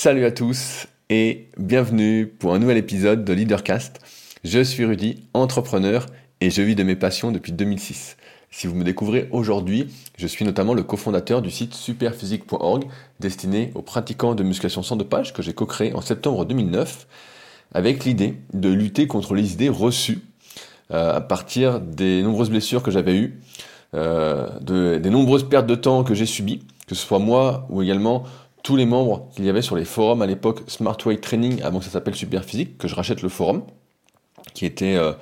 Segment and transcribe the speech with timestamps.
[0.00, 3.98] Salut à tous et bienvenue pour un nouvel épisode de Leadercast.
[4.44, 6.06] Je suis Rudy, entrepreneur
[6.40, 8.16] et je vis de mes passions depuis 2006.
[8.52, 12.84] Si vous me découvrez aujourd'hui, je suis notamment le cofondateur du site superphysique.org
[13.18, 17.08] destiné aux pratiquants de musculation sans dopage que j'ai co-créé en septembre 2009
[17.74, 20.20] avec l'idée de lutter contre les idées reçues
[20.92, 23.40] euh, à partir des nombreuses blessures que j'avais eues,
[23.94, 24.46] euh,
[25.00, 28.22] des nombreuses pertes de temps que j'ai subies, que ce soit moi ou également
[28.62, 31.78] tous les membres qu'il y avait sur les forums à l'époque Smart Weight Training, avant
[31.78, 33.62] que ça s'appelle Super Physique, que je rachète le forum,
[34.54, 35.12] qui était euh,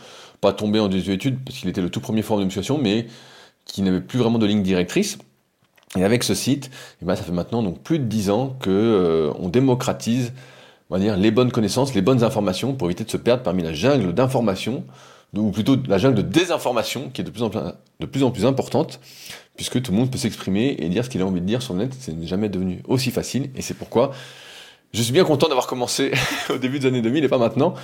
[0.41, 3.07] pas tombé en désuétude parce qu'il était le tout premier forum de musculation, mais
[3.65, 5.19] qui n'avait plus vraiment de ligne directrice.
[5.97, 6.71] Et avec ce site,
[7.03, 10.33] eh ben, ça fait maintenant donc plus de 10 ans que euh, on démocratise,
[10.91, 13.73] on va les bonnes connaissances, les bonnes informations pour éviter de se perdre parmi la
[13.73, 14.85] jungle d'informations,
[15.37, 19.01] ou plutôt la jungle de désinformation qui est de plus en plus, importante,
[19.57, 21.75] puisque tout le monde peut s'exprimer et dire ce qu'il a envie de dire sur
[21.75, 21.97] le net.
[21.99, 24.13] C'est jamais devenu aussi facile, et c'est pourquoi
[24.93, 26.13] je suis bien content d'avoir commencé
[26.51, 27.75] au début des années 2000 et pas maintenant,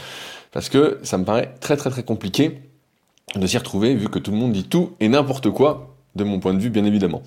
[0.53, 2.61] parce que ça me paraît très très très compliqué
[3.35, 6.41] de s'y retrouver, vu que tout le monde dit tout et n'importe quoi, de mon
[6.41, 7.23] point de vue bien évidemment.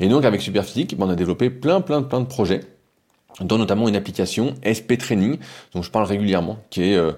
[0.00, 2.60] Et donc avec Superphysique, ben, on a développé plein plein plein de projets,
[3.40, 5.38] dont notamment une application SP Training,
[5.74, 7.12] dont je parle régulièrement, qui est euh,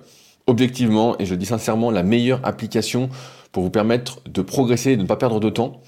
[0.51, 3.09] objectivement, et je dis sincèrement, la meilleure application
[3.53, 5.81] pour vous permettre de progresser et de ne pas perdre de temps.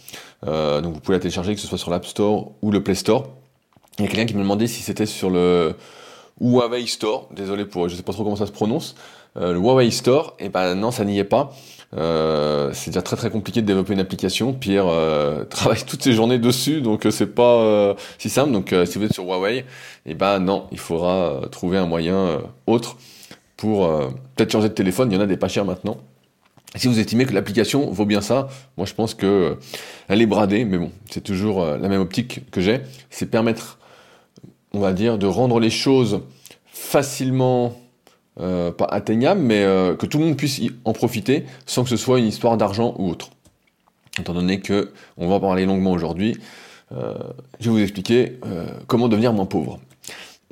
[0.47, 2.95] Euh, donc vous pouvez la télécharger, que ce soit sur l'App Store ou le Play
[2.95, 3.29] Store.
[3.99, 5.75] Il y a quelqu'un qui me demandait si c'était sur le
[6.41, 8.95] Huawei Store, désolé pour, je sais pas trop comment ça se prononce,
[9.37, 11.53] euh, le Huawei Store, et ben non, ça n'y est pas.
[11.95, 14.55] Euh, c'est déjà très très compliqué de développer une application.
[14.55, 14.87] Pierre
[15.51, 18.53] travaille toutes ses journées dessus, donc c'est pas si simple.
[18.53, 19.65] Donc si vous êtes sur Huawei,
[20.07, 22.97] et ben non, il faudra trouver un moyen autre
[23.63, 23.89] pour
[24.35, 25.13] peut-être changer de téléphone.
[25.13, 25.99] Il y en a des pas chers maintenant.
[26.75, 29.57] Si vous estimez que l'application vaut bien ça, moi je pense que
[30.09, 33.79] elle est bradée, mais bon, c'est toujours la même optique que j'ai, c'est permettre,
[34.73, 36.23] on va dire, de rendre les choses
[36.67, 37.77] facilement
[38.41, 41.91] euh, pas atteignable, mais euh, que tout le monde puisse y en profiter sans que
[41.91, 43.31] ce soit une histoire d'argent ou autre.
[44.19, 46.39] Étant donné que on va en parler longuement aujourd'hui,
[46.93, 47.15] euh,
[47.61, 49.81] je vais vous expliquer euh, comment devenir moins pauvre.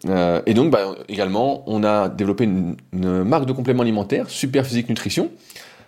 [0.09, 4.65] Euh, et donc, bah, également, on a développé une, une marque de compléments alimentaires, Super
[4.65, 5.31] Physique Nutrition,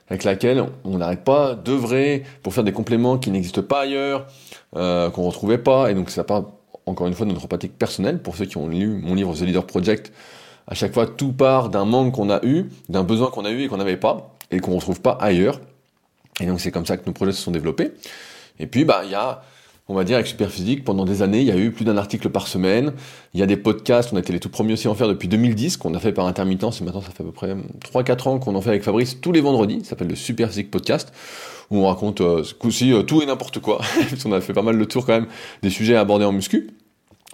[0.09, 4.27] avec laquelle on n'arrête pas d'œuvrer pour faire des compléments qui n'existent pas ailleurs,
[4.77, 6.45] euh, qu'on retrouvait pas, et donc ça part
[6.85, 8.21] encore une fois de notre pratique personnelle.
[8.21, 10.13] Pour ceux qui ont lu mon livre The Leader Project,
[10.67, 13.63] à chaque fois, tout part d'un manque qu'on a eu, d'un besoin qu'on a eu
[13.63, 15.61] et qu'on n'avait pas, et qu'on ne retrouve pas ailleurs.
[16.41, 17.93] Et donc, c'est comme ça que nos projets se sont développés.
[18.59, 19.43] Et puis, bah, il y a,
[19.93, 22.31] on va dire, avec Superphysique, pendant des années, il y a eu plus d'un article
[22.31, 22.95] par semaine.
[23.35, 25.07] Il y a des podcasts, on a été les tout premiers aussi à en faire
[25.07, 27.55] depuis 2010, qu'on a fait par intermittence, et maintenant, ça fait à peu près
[27.93, 29.81] 3-4 ans qu'on en fait avec Fabrice tous les vendredis.
[29.83, 31.13] Ça s'appelle le Superphysique Podcast,
[31.71, 33.83] où on raconte, euh, ce coup-ci, euh, tout et n'importe quoi.
[34.25, 35.27] on a fait pas mal le tour, quand même,
[35.63, 36.71] des sujets abordés en muscu.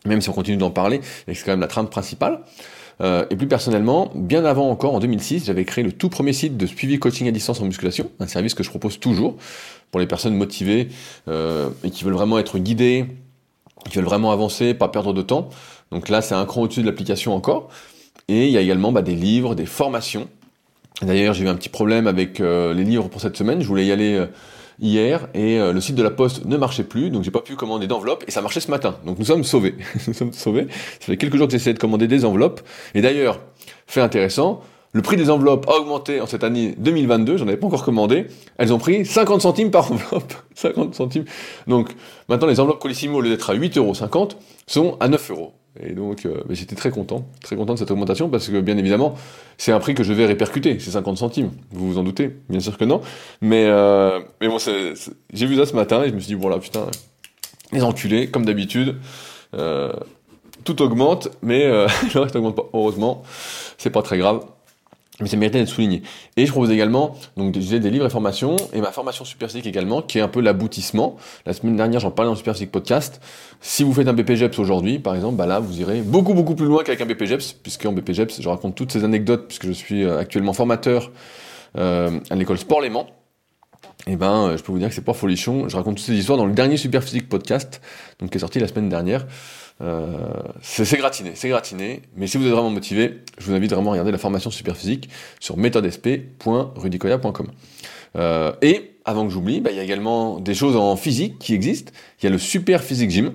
[0.04, 2.40] Même si on continue d'en parler, et c'est quand même la trame principale.
[3.00, 6.56] Euh, et plus personnellement, bien avant encore, en 2006, j'avais créé le tout premier site
[6.56, 9.36] de suivi coaching à distance en musculation, un service que je propose toujours
[9.90, 10.88] pour les personnes motivées
[11.28, 13.06] euh, et qui veulent vraiment être guidées,
[13.88, 15.48] qui veulent vraiment avancer, pas perdre de temps.
[15.92, 17.68] Donc là, c'est un cran au-dessus de l'application encore.
[18.26, 20.28] Et il y a également bah, des livres, des formations.
[21.00, 23.62] D'ailleurs, j'ai eu un petit problème avec euh, les livres pour cette semaine.
[23.62, 24.26] Je voulais y aller
[24.80, 27.56] hier et euh, le site de la poste ne marchait plus, donc j'ai pas pu
[27.56, 28.96] commander d'enveloppe et ça marchait ce matin.
[29.04, 29.74] Donc nous sommes sauvés.
[30.06, 30.66] nous sommes sauvés.
[31.00, 32.60] Ça fait quelques jours que j'essaie de commander des enveloppes.
[32.94, 33.40] Et d'ailleurs,
[33.86, 34.62] fait intéressant,
[34.92, 38.26] le prix des enveloppes a augmenté en cette année 2022, j'en avais pas encore commandé.
[38.56, 40.32] Elles ont pris 50 centimes par enveloppe.
[40.54, 41.24] 50 centimes.
[41.66, 41.94] Donc
[42.28, 44.32] maintenant les enveloppes Colissimo, au lieu d'être à 8,50€,
[44.66, 45.52] sont à 9 euros.
[45.82, 49.14] Et donc, euh, j'étais très content, très content de cette augmentation parce que, bien évidemment,
[49.56, 51.50] c'est un prix que je vais répercuter, c'est 50 centimes.
[51.70, 53.00] Vous vous en doutez Bien sûr que non.
[53.40, 56.58] Mais, euh, mais bon, j'ai vu ça ce matin et je me suis dit, voilà,
[56.58, 56.86] putain,
[57.72, 58.96] les enculés, comme d'habitude,
[59.54, 59.92] euh,
[60.64, 61.66] tout augmente, mais
[62.14, 62.68] le reste augmente pas.
[62.72, 63.22] Heureusement,
[63.76, 64.40] c'est pas très grave
[65.20, 66.02] mais ça méritait d'être souligné.
[66.36, 70.02] Et je propose également donc j'ai des livres et formations et ma formation Super également
[70.02, 71.16] qui est un peu l'aboutissement.
[71.46, 73.20] La semaine dernière j'en parlais dans Super podcast.
[73.60, 76.66] Si vous faites un BPGEPS aujourd'hui par exemple, bah là vous irez beaucoup beaucoup plus
[76.66, 80.04] loin qu'avec un BPGEPS puisque en BPGEPS je raconte toutes ces anecdotes puisque je suis
[80.04, 81.10] euh, actuellement formateur
[81.76, 83.06] euh, à l'école Sport Léman.
[84.06, 85.68] Et ben, euh, je peux vous dire que c'est pas folichon.
[85.68, 87.80] Je raconte toutes ces histoires dans le dernier Super podcast,
[88.18, 89.26] donc qui est sorti la semaine dernière.
[89.80, 92.02] Euh, c'est gratiné, c'est gratiné.
[92.16, 94.76] Mais si vous êtes vraiment motivé, je vous invite vraiment à regarder la formation super
[94.76, 95.08] physique
[95.40, 97.48] sur méthodesp.rudicoya.com.
[98.16, 101.54] Euh, et avant que j'oublie, bah, il y a également des choses en physique qui
[101.54, 101.92] existent.
[102.20, 103.32] Il y a le Super Physique Gym,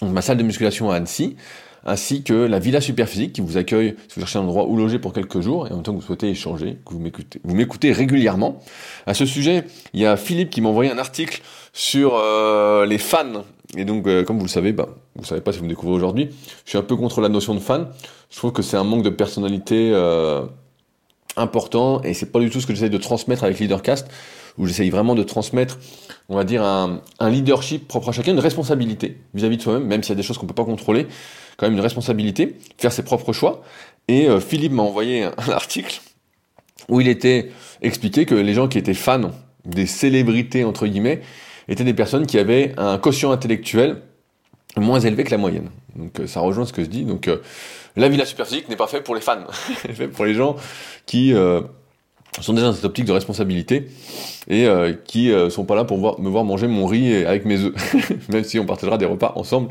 [0.00, 1.36] donc ma salle de musculation à Annecy,
[1.84, 4.98] ainsi que la Villa Superphysique qui vous accueille si vous cherchez un endroit où loger
[4.98, 8.60] pour quelques jours et en même temps que vous souhaitez échanger, que vous m'écoutez, régulièrement.
[9.06, 9.64] À ce sujet,
[9.94, 11.42] il y a Philippe qui m'a envoyé un article
[11.72, 13.44] sur euh, les fans.
[13.76, 15.94] Et donc, euh, comme vous le savez, bah, vous savez pas si vous me découvrez
[15.94, 16.30] aujourd'hui,
[16.64, 17.88] je suis un peu contre la notion de fan.
[18.30, 20.44] Je trouve que c'est un manque de personnalité euh,
[21.36, 24.08] important et c'est pas du tout ce que j'essaie de transmettre avec Leadercast,
[24.56, 25.78] où j'essaye vraiment de transmettre,
[26.28, 30.02] on va dire, un, un leadership propre à chacun, une responsabilité vis-à-vis de soi-même, même
[30.02, 31.06] s'il y a des choses qu'on peut pas contrôler,
[31.58, 33.62] quand même une responsabilité, faire ses propres choix.
[34.06, 36.00] Et euh, Philippe m'a envoyé un, article
[36.88, 37.50] où il était
[37.82, 39.32] expliqué que les gens qui étaient fans
[39.66, 41.20] des célébrités entre guillemets
[41.68, 44.00] étaient des personnes qui avaient un quotient intellectuel
[44.76, 45.68] moins élevé que la moyenne.
[45.96, 47.02] Donc euh, ça rejoint ce que je dis.
[47.02, 47.42] Donc euh,
[47.96, 49.44] la Villa Superphysique n'est pas fait pour les fans,
[49.82, 50.56] c'est fait pour les gens
[51.04, 51.60] qui euh,
[52.40, 53.88] sont déjà dans cette optique de responsabilité
[54.48, 57.58] et euh, qui euh, sont pas là pour me voir manger mon riz avec mes
[57.60, 57.74] œufs,
[58.28, 59.70] même si on partagera des repas ensemble.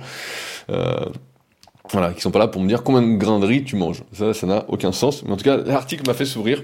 [0.69, 1.06] Euh,
[1.92, 4.04] voilà, qui sont pas là pour me dire combien de grains de riz tu manges.
[4.13, 5.24] Ça, ça n'a aucun sens.
[5.24, 6.63] Mais en tout cas, l'article m'a fait sourire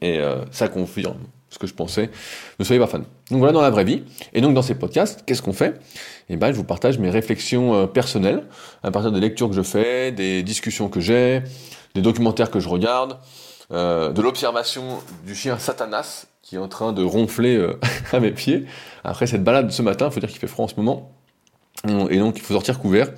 [0.00, 1.18] et euh, ça confirme
[1.50, 2.10] ce que je pensais.
[2.58, 3.04] Ne soyez pas fan.
[3.30, 4.04] Donc voilà dans la vraie vie.
[4.32, 5.80] Et donc dans ces podcasts, qu'est-ce qu'on fait?
[6.28, 8.44] Eh ben, je vous partage mes réflexions euh, personnelles
[8.82, 11.42] à partir des lectures que je fais, des discussions que j'ai,
[11.94, 13.18] des documentaires que je regarde,
[13.72, 17.78] euh, de l'observation du chien Satanas qui est en train de ronfler euh,
[18.12, 18.66] à mes pieds.
[19.02, 21.12] Après cette balade ce matin, il faut dire qu'il fait froid en ce moment.
[22.10, 23.08] Et donc il faut sortir couvert.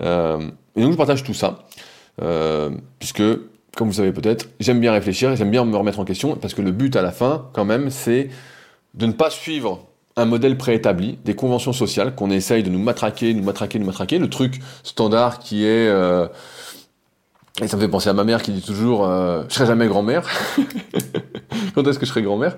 [0.00, 1.66] Euh, et donc je partage tout ça.
[2.22, 3.22] Euh, puisque,
[3.76, 6.62] comme vous savez peut-être, j'aime bien réfléchir, j'aime bien me remettre en question, parce que
[6.62, 8.28] le but à la fin, quand même, c'est
[8.94, 9.86] de ne pas suivre
[10.16, 14.18] un modèle préétabli, des conventions sociales qu'on essaye de nous matraquer, nous matraquer, nous matraquer,
[14.18, 15.88] le truc standard qui est...
[15.88, 16.28] euh,
[17.62, 19.86] et ça me fait penser à ma mère qui dit toujours euh, Je serai jamais
[19.86, 20.28] grand-mère.
[21.74, 22.56] Quand est-ce que je serai grand-mère?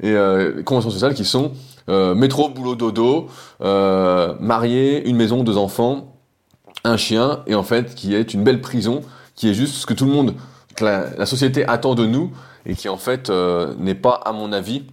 [0.00, 1.52] Et les conventions sociales qui sont
[1.88, 3.28] métro, boulot, dodo,
[3.58, 6.15] marié, une maison, deux enfants,
[6.86, 9.02] un chien, et en fait qui est une belle prison,
[9.34, 10.34] qui est juste ce que tout le monde,
[10.74, 12.32] que la, société attend de nous,
[12.64, 14.84] et qui en fait euh, n'est pas, à mon avis,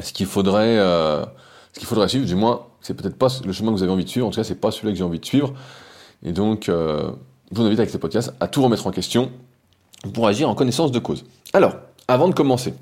[0.00, 1.24] ce qu'il faudrait, euh,
[1.72, 2.26] ce qu'il faudrait suivre.
[2.26, 4.26] Du moins, c'est peut-être pas le chemin que vous avez envie de suivre.
[4.26, 5.52] En tout cas, c'est pas celui que j'ai envie de suivre.
[6.24, 7.10] Et donc, euh,
[7.50, 9.30] je vous invite avec ce podcast à tout remettre en question
[10.14, 11.24] pour agir en connaissance de cause.
[11.52, 11.74] Alors,
[12.08, 12.74] avant de commencer,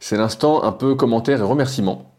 [0.00, 2.10] c'est l'instant un peu commentaire et remerciement.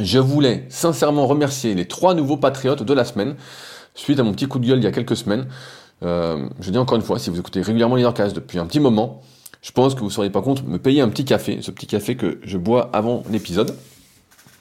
[0.00, 3.36] Je voulais sincèrement remercier les trois nouveaux patriotes de la semaine,
[3.94, 5.46] suite à mon petit coup de gueule il y a quelques semaines.
[6.02, 9.22] Euh, je dis encore une fois, si vous écoutez régulièrement Leadercast depuis un petit moment,
[9.62, 11.86] je pense que vous ne seriez pas contre me payer un petit café, ce petit
[11.86, 13.74] café que je bois avant l'épisode,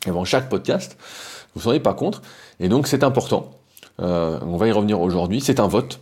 [0.05, 0.97] avant chaque podcast.
[1.53, 2.21] Vous ne seriez pas contre.
[2.59, 3.51] Et donc c'est important.
[4.01, 5.41] Euh, on va y revenir aujourd'hui.
[5.41, 5.99] C'est un vote.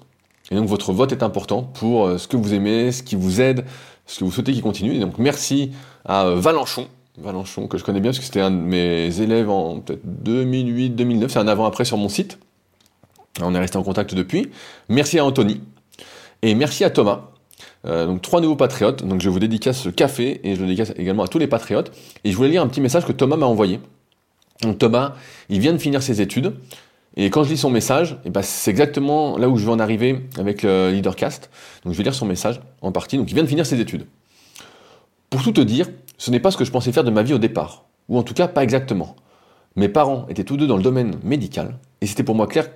[0.51, 3.42] Et donc votre vote est important pour euh, ce que vous aimez, ce qui vous
[3.42, 3.66] aide,
[4.06, 4.94] ce que vous souhaitez qu'il continue.
[4.95, 5.72] Et donc merci
[6.06, 6.88] à euh, Valenchon,
[7.18, 11.30] Valenchon que je connais bien parce que c'était un de mes élèves en peut-être 2008-2009.
[11.30, 12.38] C'est un avant-après sur mon site.
[13.39, 14.50] On est resté en contact depuis.
[14.89, 15.62] Merci à Anthony.
[16.42, 17.30] Et merci à Thomas.
[17.86, 19.06] Euh, donc trois nouveaux patriotes.
[19.06, 21.92] Donc je vous dédicace ce café et je le dédicace également à tous les patriotes.
[22.24, 23.80] Et je voulais lire un petit message que Thomas m'a envoyé.
[24.62, 25.16] Donc Thomas,
[25.50, 26.54] il vient de finir ses études.
[27.18, 29.80] Et quand je lis son message, eh ben, c'est exactement là où je veux en
[29.80, 31.50] arriver avec le Leadercast.
[31.83, 33.18] Donc je vais lire son message en partie.
[33.18, 34.06] Donc il vient de finir ses études.
[35.30, 35.88] Pour tout te dire,
[36.18, 37.86] ce n'est pas ce que je pensais faire de ma vie au départ.
[38.10, 39.16] Ou en tout cas pas exactement.
[39.75, 41.78] Mes parents étaient tous deux dans le domaine médical.
[42.01, 42.69] Et c'était pour moi clair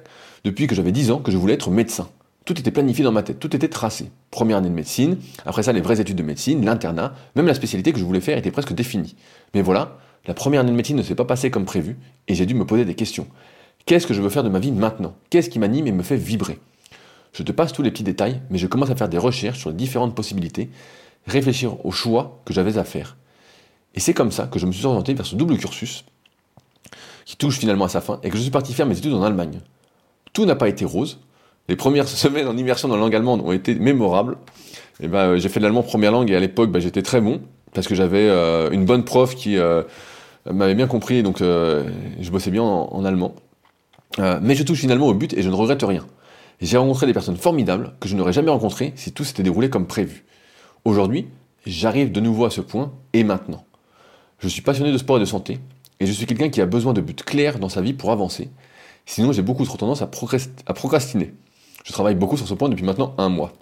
[0.46, 2.08] depuis que j'avais 10 ans que je voulais être médecin.
[2.46, 4.12] Tout était planifié dans ma tête, tout était tracé.
[4.30, 7.92] Première année de médecine, après ça les vraies études de médecine, l'internat, même la spécialité
[7.92, 9.16] que je voulais faire était presque définie.
[9.56, 9.98] Mais voilà,
[10.28, 11.98] la première année de médecine ne s'est pas passée comme prévu,
[12.28, 13.26] et j'ai dû me poser des questions.
[13.88, 15.16] Qu'est-ce que je veux faire de ma vie maintenant?
[15.32, 16.60] Qu'est-ce qui m'anime et me fait vibrer?
[17.34, 19.72] Je te passe tous les petits détails, mais je commence à faire des recherches sur
[19.72, 20.70] les différentes possibilités,
[21.26, 23.18] réfléchir aux choix que j'avais à faire.
[23.96, 26.06] Et c'est comme ça que je me suis orienté vers ce double cursus,
[27.26, 29.24] qui touche finalement à sa fin, et que je suis parti faire mes études en
[29.24, 29.60] Allemagne.
[30.36, 31.20] Tout n'a pas été rose,
[31.70, 34.38] les premières semaines en immersion dans la langue allemande ont été mémorables.
[35.00, 37.22] Et ben, euh, j'ai fait de l'allemand première langue et à l'époque, ben, j'étais très
[37.22, 37.42] bon
[37.74, 39.84] parce que j'avais euh, une bonne prof qui euh,
[40.50, 43.36] m'avait bien compris, donc je bossais bien en, en allemand.
[44.18, 46.06] Mais je touche finalement au but et je ne regrette rien.
[46.62, 49.88] J'ai rencontré des personnes formidables que je n'aurais jamais rencontrées si tout s'était déroulé comme
[49.88, 50.24] prévu.
[50.86, 51.28] Aujourd'hui,
[51.66, 53.66] j'arrive de nouveau à ce point et maintenant.
[54.40, 55.60] Je suis passionné de sport et de santé
[56.00, 58.50] et je suis quelqu'un qui a besoin de buts clairs dans sa vie pour avancer.
[59.06, 61.34] Sinon, j'ai beaucoup trop tendance à, procrast- à procrastiner.
[61.84, 63.54] Je travaille beaucoup sur ce point depuis maintenant un mois.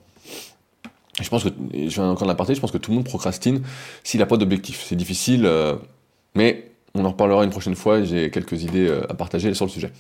[1.22, 3.62] Je pense que, je viens encore de l'aparté, je pense que tout le monde procrastine
[4.04, 4.84] s'il n'a pas d'objectif.
[4.88, 5.76] C'est difficile, euh,
[6.34, 9.72] mais on en reparlera une prochaine fois, j'ai quelques idées euh, à partager sur le
[9.72, 9.92] sujet.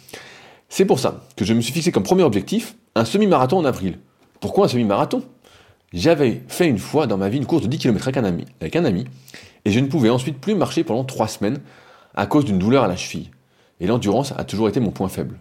[0.69, 3.99] C'est pour ça que je me suis fixé comme premier objectif un semi-marathon en avril.
[4.39, 5.23] Pourquoi un semi-marathon?
[5.91, 8.45] J'avais fait une fois dans ma vie une course de 10 km avec un ami,
[8.59, 9.05] avec un ami
[9.65, 11.59] et je ne pouvais ensuite plus marcher pendant 3 semaines
[12.15, 13.29] à cause d'une douleur à la cheville.
[13.83, 15.37] Et l'endurance a toujours été mon point faible.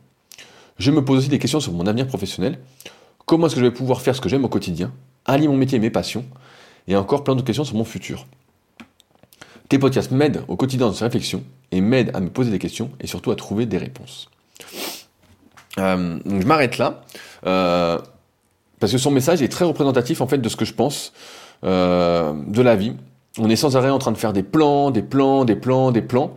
[0.76, 2.58] Je me pose aussi des questions sur mon avenir professionnel.
[3.25, 4.92] Comment est-ce que je vais pouvoir faire ce que j'aime au quotidien,
[5.25, 6.25] allier mon métier et mes passions,
[6.88, 8.26] et encore plein d'autres questions sur mon futur.
[9.68, 12.90] Tes podcasts m'aident au quotidien dans ces réflexions et m'aident à me poser des questions
[12.99, 14.28] et surtout à trouver des réponses.
[15.78, 17.02] Euh, je m'arrête là
[17.46, 17.96] euh,
[18.80, 21.12] parce que son message est très représentatif en fait de ce que je pense
[21.62, 22.96] euh, de la vie.
[23.38, 26.02] On est sans arrêt en train de faire des plans, des plans, des plans, des
[26.02, 26.37] plans.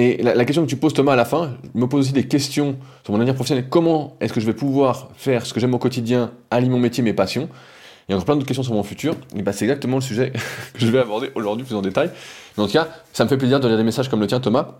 [0.00, 2.28] Et la, question que tu poses Thomas à la fin, je me pose aussi des
[2.28, 3.66] questions sur mon avenir professionnel.
[3.68, 7.02] Comment est-ce que je vais pouvoir faire ce que j'aime au quotidien, allier mon métier,
[7.02, 7.48] mes passions?
[8.08, 9.16] Il y a encore plein d'autres questions sur mon futur.
[9.34, 10.32] Et bah, c'est exactement le sujet
[10.72, 12.12] que je vais aborder aujourd'hui plus en détail.
[12.56, 14.76] En tout cas, ça me fait plaisir de lire des messages comme le tien, Thomas.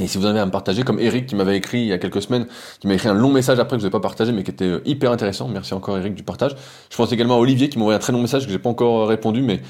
[0.00, 1.92] Et si vous en avez à me partager, comme Eric qui m'avait écrit il y
[1.92, 2.46] a quelques semaines,
[2.80, 4.64] qui m'a écrit un long message après que je n'ai pas partagé, mais qui était
[4.64, 5.48] euh, hyper intéressant.
[5.48, 6.56] Merci encore Eric du partage.
[6.88, 8.70] Je pense également à Olivier qui m'a envoyé un très long message que j'ai pas
[8.70, 9.60] encore euh, répondu, mais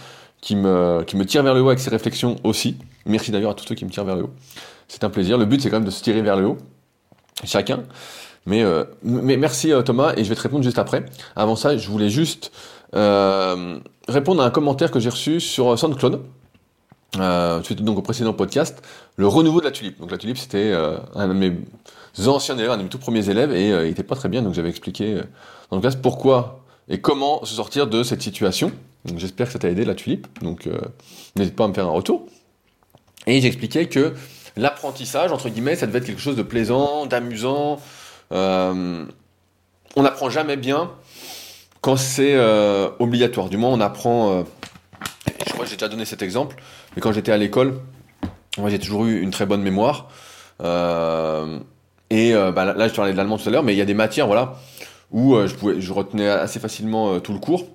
[0.40, 2.76] qui me, qui me tire vers le haut avec ses réflexions aussi.
[3.04, 4.30] Merci d'ailleurs à tous ceux qui me tirent vers le haut.
[4.88, 5.38] C'est un plaisir.
[5.38, 6.58] Le but c'est quand même de se tirer vers le haut,
[7.44, 7.82] chacun.
[8.46, 11.04] Mais, euh, merci Thomas et je vais te répondre juste après.
[11.34, 12.52] Avant ça, je voulais juste
[12.94, 13.78] euh,
[14.08, 16.22] répondre à un commentaire que j'ai reçu sur SoundCloud.
[17.18, 18.82] Euh, suite donc au précédent podcast,
[19.16, 19.98] le renouveau de la tulipe.
[19.98, 21.56] Donc la tulipe c'était euh, un de mes
[22.26, 24.54] anciens élèves, un de mes tout premiers élèves, et il était pas très bien, donc
[24.54, 25.20] j'avais expliqué
[25.70, 28.70] dans le classe pourquoi et comment se sortir de cette situation.
[29.04, 30.68] Donc j'espère que ça t'a aidé la tulipe, donc
[31.36, 32.26] n'hésite pas à me faire un retour.
[33.26, 34.14] Et j'expliquais que
[34.56, 37.78] l'apprentissage, entre guillemets, ça devait être quelque chose de plaisant, d'amusant.
[38.30, 39.06] on
[39.96, 40.90] n'apprend jamais bien
[41.86, 43.48] quand c'est euh, obligatoire.
[43.48, 44.32] Du moins, on apprend.
[44.32, 44.42] Euh,
[45.46, 46.56] je crois que j'ai déjà donné cet exemple,
[46.94, 47.78] mais quand j'étais à l'école,
[48.58, 50.08] moi j'ai toujours eu une très bonne mémoire.
[50.62, 51.60] Euh,
[52.10, 53.94] et bah, là, je parlais de l'allemand tout à l'heure, mais il y a des
[53.94, 54.56] matières, voilà,
[55.12, 57.66] où je pouvais, je retenais assez facilement tout le cours.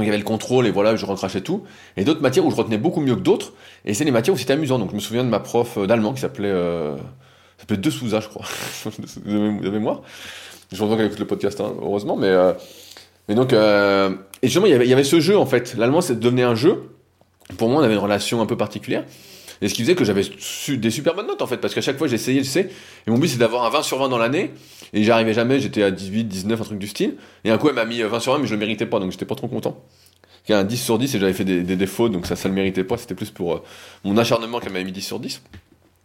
[0.00, 1.62] Donc il y avait le contrôle et voilà, je recrachais tout.
[1.96, 3.52] Et d'autres matières où je retenais beaucoup mieux que d'autres.
[3.84, 4.78] Et c'est les matières où c'était amusant.
[4.78, 6.96] Donc je me souviens de ma prof d'allemand qui s'appelait euh,
[7.58, 8.46] s'appelait De Souza, je crois,
[9.26, 10.02] de mémoire.
[10.72, 12.34] Je pense qu'elle écoute le podcast, hein, heureusement, mais
[13.30, 14.10] mais donc, euh,
[14.42, 15.76] et justement, il y, avait, il y avait ce jeu en fait.
[15.76, 16.90] L'allemand, c'est devenait un jeu.
[17.58, 19.04] Pour moi, on avait une relation un peu particulière.
[19.62, 20.22] Et ce qui faisait que j'avais
[20.68, 22.70] des super bonnes notes en fait, parce qu'à chaque fois j'essayais, tu sais,
[23.06, 24.52] et mon but c'est d'avoir un 20 sur 20 dans l'année,
[24.92, 27.16] et j'arrivais jamais, j'étais à 18, 19, un truc du style.
[27.44, 29.12] Et un coup elle m'a mis 20 sur 20, mais je le méritais pas, donc
[29.12, 29.84] j'étais pas trop content.
[30.48, 32.48] Il y a un 10 sur 10 et j'avais fait des, défauts, donc ça, ça
[32.48, 33.62] le méritait pas, c'était plus pour euh,
[34.04, 35.42] mon acharnement qu'elle m'avait mis 10 sur 10.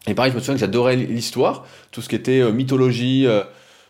[0.07, 3.25] Et pareil, je me souviens que j'adorais l'histoire, tout ce qui était euh, mythologie,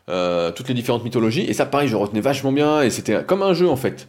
[0.08, 1.42] euh, toutes les différentes mythologies.
[1.42, 4.08] Et ça, pareil, je retenais vachement bien, et c'était comme un jeu en fait.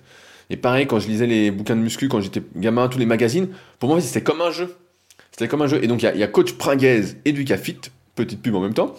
[0.50, 3.48] Et pareil, quand je lisais les bouquins de muscu, quand j'étais gamin, tous les magazines,
[3.80, 4.76] pour moi, c'était comme un jeu.
[5.36, 5.84] C'était comme un jeu.
[5.84, 7.78] Et donc, il y, a coach Pringuez et Fit,
[8.14, 8.94] petite pub en même temps,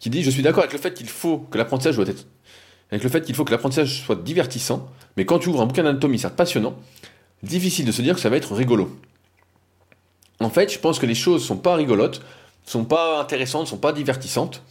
[0.00, 2.04] qui dit Je suis d'accord avec le fait qu'il faut que l'apprentissage doit.
[2.90, 5.82] Avec le fait qu'il faut que l'apprentissage soit divertissant, mais quand tu ouvres un bouquin
[5.82, 6.76] d'anatomie, certes passionnant,
[7.42, 8.94] difficile de se dire que ça va être rigolo.
[10.40, 12.20] En fait, je pense que les choses sont pas rigolotes,
[12.66, 14.62] sont pas intéressantes, sont pas divertissantes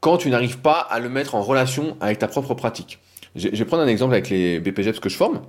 [0.00, 2.98] quand tu n'arrives pas à le mettre en relation avec ta propre pratique.
[3.36, 5.42] Je vais prendre un exemple avec les BPGEPS que je forme,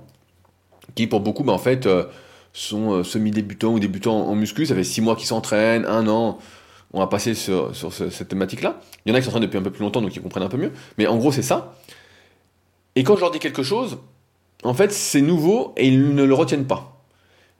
[0.94, 2.04] qui pour beaucoup, bah, en fait, euh,
[2.52, 6.38] sont euh, semi-débutants ou débutants en muscu, ça fait six mois qu'ils s'entraînent, un an,
[6.92, 8.80] on va passer sur, cette thématique-là.
[9.04, 10.48] Il y en a qui s'entraînent depuis un peu plus longtemps, donc ils comprennent un
[10.48, 11.74] peu mieux, mais en gros c'est ça.
[12.94, 13.98] Et quand je leur dis quelque chose,
[14.62, 17.02] en fait c'est nouveau et ils ne le retiennent pas.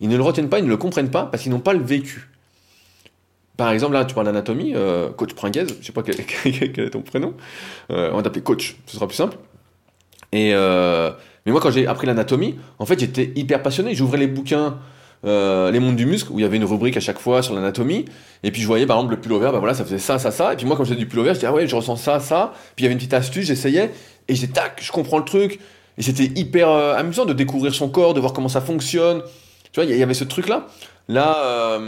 [0.00, 1.82] Ils ne le retiennent pas, ils ne le comprennent pas parce qu'ils n'ont pas le
[1.82, 2.28] vécu.
[3.56, 7.02] Par exemple, là, tu parles d'anatomie, euh, coach Pringuez, je sais pas quel, est ton
[7.02, 7.34] prénom,
[7.90, 9.36] euh, on va t'appeler coach, ce sera plus simple.
[10.32, 10.52] Et
[11.46, 13.94] mais moi, quand j'ai appris l'anatomie, en fait, j'étais hyper passionné.
[13.94, 14.78] J'ouvrais les bouquins,
[15.24, 18.04] les mondes du muscle, où il y avait une rubrique à chaque fois sur l'anatomie,
[18.42, 20.52] et puis je voyais par exemple le pullover, bah voilà, ça faisait ça, ça, ça.
[20.52, 22.52] Et puis moi, quand j'ai du pullover, je disais ah ouais, je ressens ça, ça.
[22.74, 23.92] Puis il y avait une petite astuce, j'essayais,
[24.28, 25.60] et j'ai tac, je comprends le truc.
[25.98, 29.22] Et c'était hyper amusant de découvrir son corps, de voir comment ça fonctionne.
[29.72, 30.66] Tu vois, il y avait ce truc là.
[31.08, 31.78] Là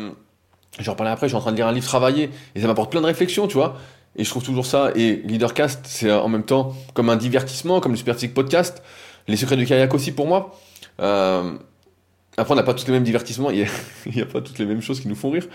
[0.80, 2.90] j'en reparlerai après, je suis en train de lire un livre travaillé, et ça m'apporte
[2.90, 3.76] plein de réflexions, tu vois.
[4.16, 7.92] Et je trouve toujours ça, et Leadercast, c'est en même temps comme un divertissement, comme
[7.92, 8.82] le Superphysique Podcast,
[9.28, 10.54] les secrets du kayak aussi pour moi.
[11.00, 11.52] Euh,
[12.37, 13.66] après, on n'a pas tous les mêmes divertissements, il
[14.14, 15.47] n'y a, pas toutes les mêmes choses qui nous font rire,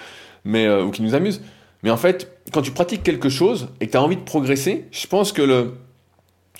[0.44, 1.42] mais, euh, ou qui nous amusent.
[1.84, 4.86] Mais en fait, quand tu pratiques quelque chose et que tu as envie de progresser,
[4.92, 5.74] je pense que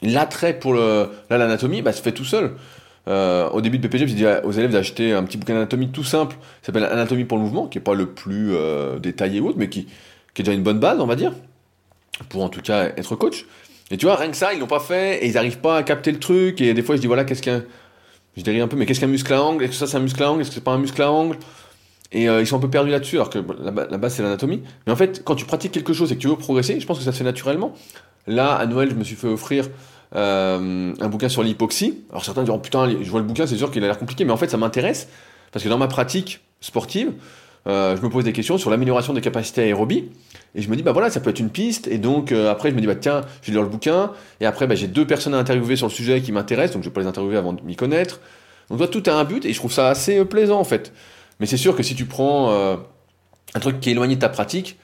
[0.02, 2.56] l'attrait pour l'anatomie bah, se fait tout seul.
[3.08, 6.04] Euh, au début de BPG, j'ai dit aux élèves d'acheter un petit bouquin d'anatomie tout
[6.06, 8.54] simple, qui s'appelle Anatomie pour le mouvement, qui n'est pas le plus
[9.02, 9.88] détaillé ou autre, mais qui,
[10.38, 11.34] est déjà une bonne base, on va dire,
[12.30, 13.46] pour en tout cas être coach.
[13.92, 15.84] Et tu vois, rien que ça, ils l'ont pas fait, et ils n'arrivent pas à
[15.84, 17.64] capter le truc, et des fois je dis voilà, qu'est-ce qu'un.
[18.38, 20.02] Je dirais un peu, mais qu'est-ce qu'un muscle à angle Est-ce que ça c'est un
[20.02, 21.38] muscle à angle Est-ce que c'est pas un muscle à angle?
[22.12, 24.64] Et euh, ils sont un peu perdus là-dessus, alors que la, la base c'est l'anatomie.
[24.86, 27.00] Mais en fait, quand tu pratiques quelque chose et que tu veux progresser, je pense
[27.00, 27.74] que ça se fait naturellement.
[28.28, 29.66] Là, à Noël, je me suis fait offrir
[30.16, 32.00] euh, un bouquin sur l'hypoxie.
[32.10, 34.32] Alors certains diront putain, je vois le bouquin, c'est sûr qu'il a l'air compliqué, mais
[34.32, 35.08] en fait ça m'intéresse
[35.52, 37.12] parce que dans ma pratique sportive,
[37.68, 40.10] euh, je me pose des questions sur l'amélioration des capacités aérobie.
[40.56, 41.88] Et je me dis, bah voilà, ça peut être une piste.
[41.88, 44.12] Et donc, euh, après, je me dis, bah tiens, je vais lire le bouquin.
[44.40, 46.76] Et après, bah, j'ai deux personnes à interviewer sur le sujet qui m'intéressent.
[46.76, 48.20] Donc, je vais pas les interviewer avant de m'y connaître.
[48.70, 49.46] Donc, toi, tout a un but.
[49.46, 50.94] Et je trouve ça assez euh, plaisant, en fait.
[51.40, 54.78] Mais c'est sûr que si tu prends un truc qui est éloigné de ta pratique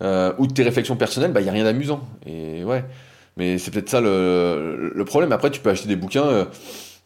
[0.00, 2.06] ou de tes réflexions personnelles, bah, il n'y a rien d'amusant.
[2.26, 2.84] Et ouais.
[3.36, 5.32] Mais c'est peut-être ça le, le, problème.
[5.32, 6.46] Après, tu peux acheter des bouquins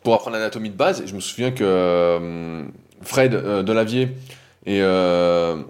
[0.03, 1.01] pour apprendre l'anatomie de base.
[1.01, 2.63] Et je me souviens que
[3.01, 3.33] Fred
[3.65, 4.11] Delavier
[4.69, 5.63] euh,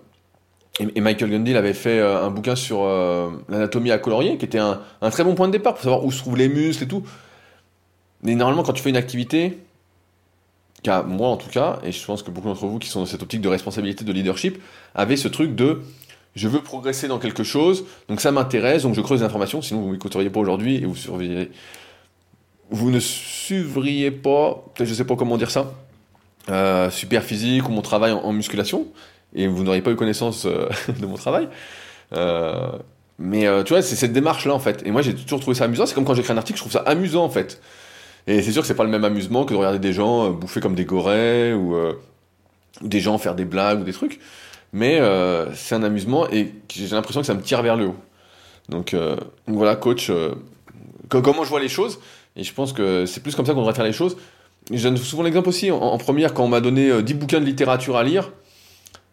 [0.79, 4.59] et, Michael Gundil avait fait euh, un bouquin sur euh, l'anatomie à colorier, qui était
[4.59, 4.81] un,
[5.11, 7.03] très bon point de départ pour savoir où se trouvent les muscles et tout.
[8.23, 9.59] Mais normalement, quand tu fais une activité,
[10.87, 13.23] moi en tout cas, et je pense que beaucoup d'entre vous qui sont dans cette
[13.23, 14.61] optique de responsabilité, de leadership,
[14.95, 15.83] avaient ce truc de
[16.37, 19.89] je veux progresser dans quelque chose, donc ça m'intéresse, donc je creuse l'information, sinon vous
[19.89, 20.97] ne m'écouteriez pas aujourd'hui et vous.
[22.73, 25.73] Vous ne suivriez pas, je ne sais pas comment dire ça,
[26.49, 28.87] euh, super physique ou mon travail en, musculation,
[29.35, 30.69] et vous n'auriez pas eu connaissance euh,
[31.01, 31.49] de mon travail.
[32.15, 32.71] Euh,
[33.19, 34.83] mais tu vois, c'est cette démarche-là en fait.
[34.87, 35.85] Et moi, j'ai toujours trouvé ça amusant.
[35.85, 37.61] C'est comme quand j'écris un article, je trouve ça amusant en fait.
[38.27, 40.61] Et c'est sûr que c'est pas le même amusement que de regarder des gens bouffer
[40.61, 41.77] comme des gorées ou,
[42.81, 44.21] des gens faire des blagues ou des trucs.
[44.73, 45.01] Mais
[45.55, 47.97] c'est un amusement et j'ai l'impression que ça me tire vers le haut.
[48.71, 48.97] Donc,
[49.47, 50.11] voilà, coach,
[51.11, 52.01] comment je vois les choses.
[52.37, 54.17] Et je pense que c'est plus comme ça qu'on devrait faire les choses
[54.71, 57.45] je donne souvent l'exemple aussi, en, première, quand on m'a donné 10 euh, bouquins de
[57.45, 58.31] littérature à lire,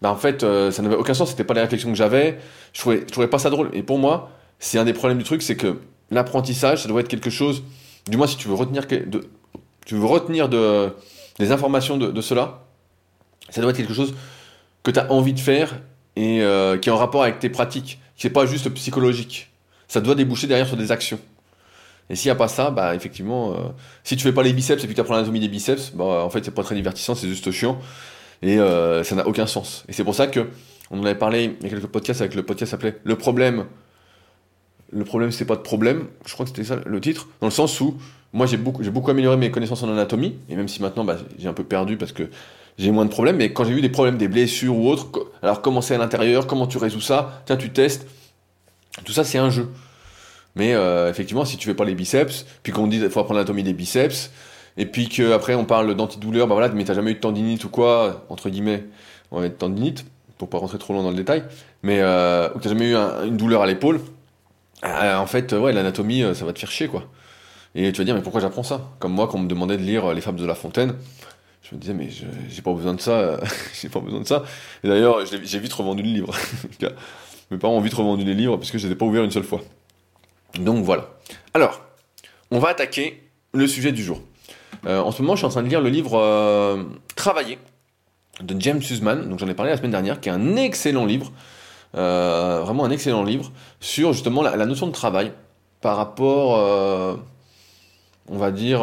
[0.02, 2.38] bah en fait, euh, ça n'avait aucun sens, c'était pas les réflexions que j'avais,
[2.74, 3.70] je trouvais, trouvais pas ça drôle.
[3.74, 5.80] Et pour moi, c'est un des problèmes du truc, c'est que
[6.12, 7.64] l'apprentissage, ça doit être quelque chose,
[8.08, 9.28] du moins si tu veux retenir, de,
[9.86, 10.90] tu veux retenir de,
[11.40, 12.66] des informations de, cela,
[13.50, 14.14] ça doit être quelque chose
[14.84, 15.80] que tu as envie de faire
[16.16, 19.50] et euh, qui est en rapport avec tes pratiques, qui n'est pas juste psychologique.
[19.88, 21.20] Ça doit déboucher derrière sur des actions.
[22.10, 23.56] Et s'il n'y a pas ça, bah effectivement, euh,
[24.04, 26.30] si tu fais pas les biceps et puis tu apprends l'anatomie des biceps, bah en
[26.30, 27.80] fait c'est pas très divertissant, c'est juste chiant
[28.42, 29.84] et euh, ça n'a aucun sens.
[29.90, 30.48] Et c'est pour ça que
[30.90, 33.66] on en avait parlé il y a quelques podcasts avec le podcast s'appelait Le problème.
[34.92, 37.52] Le problème c'est pas de problème, je crois que c'était ça le titre, dans le
[37.52, 37.98] sens où
[38.32, 41.50] moi j'ai beaucoup, beaucoup amélioré mes connaissances en anatomie et même si maintenant bah, j'ai
[41.50, 42.30] un peu perdu parce que
[42.78, 45.10] j'ai moins de problèmes, mais quand j'ai eu des problèmes, des blessures ou autres,
[45.42, 48.08] alors comment c'est à l'intérieur, comment tu résous ça, tiens tu testes,
[49.04, 49.68] tout ça c'est un jeu.
[50.58, 53.40] Mais euh, effectivement, si tu fais pas les biceps, puis qu'on dit qu'il faut apprendre
[53.40, 54.32] l'anatomie des biceps,
[54.76, 57.70] et puis qu'après on parle d'antidouleur, bah voilà, mais t'as jamais eu de tendinite ou
[57.70, 58.84] quoi, entre guillemets,
[59.32, 60.06] on va mettre tendinite,
[60.38, 61.44] pour pas rentrer trop loin dans le détail,
[61.84, 64.02] mais euh, ou t'as jamais eu une douleur à l'épaule,
[64.84, 67.04] euh, en fait, ouais, l'anatomie, euh, ça va te faire chier, quoi.
[67.76, 68.82] Et tu vas dire, mais pourquoi j'apprends ça?
[69.00, 70.96] Comme moi, quand on me demandait de lire Les Fables de La Fontaine,
[71.64, 73.40] je me disais, mais j'ai pas besoin de ça,
[73.82, 74.44] j'ai pas besoin de ça.
[74.84, 76.34] Et d'ailleurs, j'ai vite revendu le livre.
[77.52, 79.32] Mes parents ont vite revendu les livres parce que je les ai pas ouverts une
[79.32, 79.62] seule fois.
[80.60, 81.10] Donc voilà.
[81.54, 81.82] Alors,
[82.52, 84.22] on va attaquer le sujet du jour.
[84.86, 86.84] Euh, en ce moment, je suis en train de lire le livre euh,
[87.16, 87.60] Travailler
[88.42, 91.32] de James Sussman, donc j'en ai parlé la semaine dernière, qui est un excellent livre,
[91.96, 95.32] euh, vraiment un excellent livre, sur justement la, notion de travail
[95.82, 97.20] par rapport,
[98.30, 98.82] on va dire,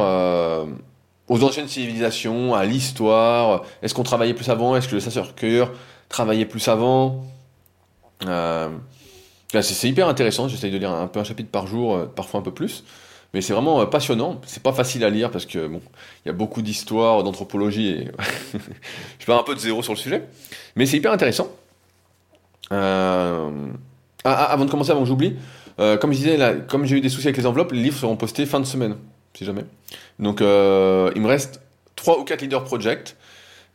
[1.28, 3.62] aux anciennes civilisations, à l'histoire.
[3.82, 4.74] Est-ce qu'on travaillait plus avant?
[4.74, 5.70] Est-ce que le chasseur-cueilleur
[6.08, 7.24] travaillait plus avant?
[9.62, 12.42] C'est hyper intéressant, j'essaye de lire un peu un chapitre par jour, euh, parfois un
[12.42, 12.84] peu plus.
[13.32, 14.40] Mais c'est vraiment euh, passionnant.
[14.46, 15.80] C'est pas facile à lire parce que bon,
[16.24, 18.08] il y a beaucoup d'histoires, d'anthropologie et
[19.18, 20.24] je parle un peu de zéro sur le sujet.
[20.76, 21.48] Mais c'est hyper intéressant.
[22.72, 23.50] Euh,
[24.24, 25.36] ah, ah, avant de commencer, avant que j'oublie,
[25.76, 26.38] comme je disais,
[26.68, 28.96] comme j'ai eu des soucis avec les enveloppes, les livres seront postés fin de semaine,
[29.34, 29.64] si jamais.
[30.18, 30.46] Donc il
[31.20, 31.60] me reste
[31.96, 33.16] 3 ou 4 leader projects.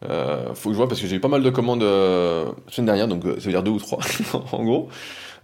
[0.02, 3.08] faut que je vois parce que j'ai eu pas mal de commandes la semaine dernière,
[3.10, 4.00] donc ça veut dire 2 ou 3
[4.54, 4.90] en gros.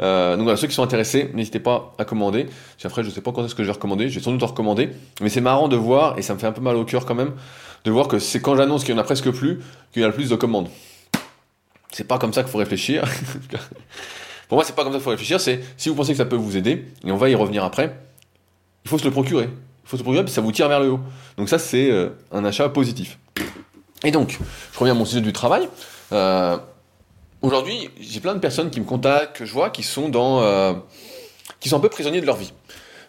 [0.02, 2.48] Euh, donc voilà, ceux qui sont intéressés, n'hésitez pas à commander.
[2.84, 4.48] Après, je sais pas quand est-ce que je vais recommander, je vais sans doute en
[4.48, 4.90] recommander.
[5.22, 7.16] Mais c'est marrant de voir, et ça me fait un peu mal au cœur quand
[7.16, 7.34] même,
[7.84, 9.60] de voir que c'est quand j'annonce qu'il y en a presque plus,
[9.94, 10.70] qu'il y a le plus de commandes.
[11.92, 13.04] C'est pas comme ça qu'il faut réfléchir.
[14.50, 16.26] Pour moi, c'est pas comme ça qu'il faut réfléchir, c'est si vous pensez que ça
[16.26, 17.96] peut vous aider, et on va y revenir après,
[18.84, 19.50] il faut se le procurer.
[19.86, 21.00] Il faut se le procurer, puis ça vous tire vers le haut.
[21.38, 23.18] Donc ça, c'est euh, un achat positif.
[24.04, 24.40] Et donc,
[24.74, 25.68] je reviens à mon sujet du travail.
[26.12, 26.58] Euh,
[27.46, 30.74] Aujourd'hui, j'ai plein de personnes qui me contactent, que je vois, qui sont dans, euh,
[31.60, 32.52] qui sont un peu prisonniers de leur vie.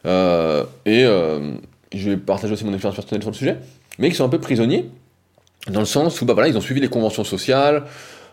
[0.04, 1.54] Euh, et euh,
[1.94, 3.56] je vais partager aussi mon expérience personnelle sur le sujet,
[3.98, 4.90] mais qui sont un peu prisonniers
[5.70, 7.84] dans le sens où bah voilà, ils ont suivi les conventions sociales,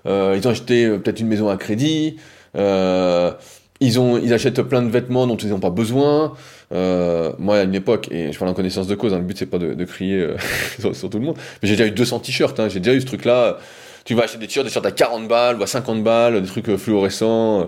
[0.06, 2.18] ils ont acheté peut-être une maison à crédit,
[2.54, 6.34] ils ont, ils achètent plein de vêtements dont ils n'ont pas besoin.
[6.70, 9.46] moi, à une époque, et je parle en connaissance de cause, hein, le but c'est
[9.46, 10.28] pas de, crier
[10.94, 13.06] sur, tout le monde, mais j'ai déjà eu 200 t-shirts, hein, j'ai déjà eu ce
[13.06, 13.58] truc-là
[14.06, 16.48] tu vas acheter des t-shirts, des t-shirts à 40 balles ou à 50 balles, des
[16.48, 17.62] trucs euh, fluorescents.
[17.62, 17.66] Euh.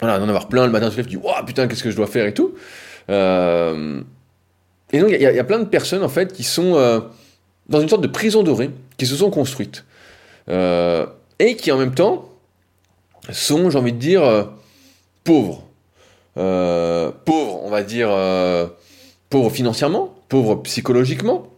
[0.00, 2.08] Voilà, d'en avoir plein le matin, tu te dis, waouh, putain, qu'est-ce que je dois
[2.08, 2.54] faire et tout.
[3.10, 4.00] Euh,
[4.92, 6.72] et donc, il y, a plein de personnes, en fait, qui sont
[7.68, 9.84] dans une sorte de prison dorée, qui se sont construites.
[10.48, 12.28] et qui en même temps
[13.30, 14.48] sont, j'ai envie de dire,
[15.24, 15.64] pauvres.
[16.34, 18.10] Pauvres, on va dire,
[19.30, 21.48] pauvres financièrement, pauvres psychologiquement,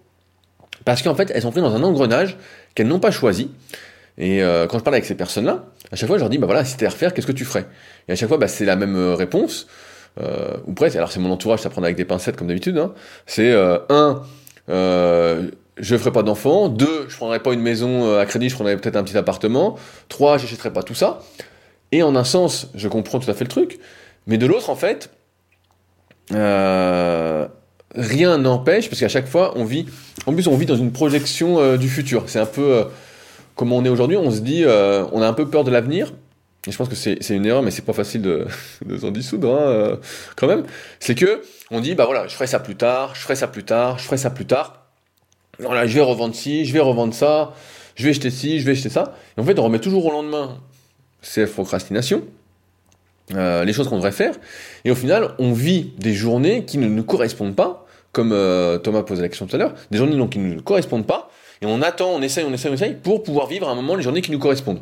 [0.85, 2.37] parce qu'en fait, elles sont prises dans un engrenage
[2.77, 3.51] qu'elles n'ont pas choisi.
[4.19, 6.65] Et quand je parle avec ces personnes-là, à chaque fois, je leur dis, bah voilà,
[6.65, 7.67] si t'es à refaire, qu'est-ce que tu ferais?
[8.07, 9.67] Et à chaque fois, bah, c'est la même réponse,
[10.67, 10.97] ou presque.
[10.97, 12.79] Alors c'est mon entourage, ça prend avec des pincettes comme d'habitude.
[12.79, 12.95] Hein.
[13.27, 13.53] C'est
[13.89, 14.23] un,
[14.69, 16.69] je ferai pas d'enfant.
[16.69, 19.77] Deux, je prendrai pas une maison à crédit, je prendrai peut-être un petit appartement.
[20.09, 21.19] Trois, j'achèterai pas tout ça.
[21.93, 23.79] Et en un sens, je comprends tout à fait le truc,
[24.27, 25.11] mais de l'autre, en fait,
[26.33, 27.47] euh,
[27.97, 29.87] rien n'empêche, parce qu'à chaque fois, on vit,
[30.27, 32.25] en plus, on vit dans une projection euh, du futur.
[32.27, 32.85] C'est un peu euh,
[33.55, 36.13] comme on est aujourd'hui, on se dit, on a un peu peur de l'avenir.
[36.67, 38.47] Et je pense que c'est une erreur, mais c'est pas facile de,
[39.01, 39.99] s'en dissoudre, hein,
[40.35, 40.65] quand même.
[41.01, 43.65] C'est que, on dit, bah voilà, je ferai ça plus tard, je ferai ça plus
[43.65, 44.83] tard, je ferai ça plus tard.
[45.59, 47.55] Voilà, je vais revendre ci, je vais revendre ça,
[47.95, 49.15] je vais acheter ci, je vais acheter ça.
[49.39, 50.59] Et en fait, on remet toujours au lendemain
[51.27, 52.23] c'est la procrastination,
[53.35, 54.35] euh, les choses qu'on devrait faire,
[54.85, 57.86] et au final, on vit des journées qui ne nous correspondent pas,
[58.17, 60.63] comme euh, Thomas posait la question tout à l'heure, des journées donc, qui ne nous
[60.63, 63.73] correspondent pas, et on attend, on essaye, on essaye, on essaye, pour pouvoir vivre à
[63.73, 64.81] un moment les journées qui nous correspondent.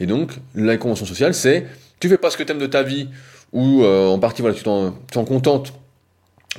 [0.00, 1.66] Et donc, la convention sociale, c'est,
[2.00, 3.10] tu fais pas ce que tu aimes de ta vie,
[3.52, 4.92] ou euh, en partie, voilà, tu t'en
[5.24, 5.72] contentes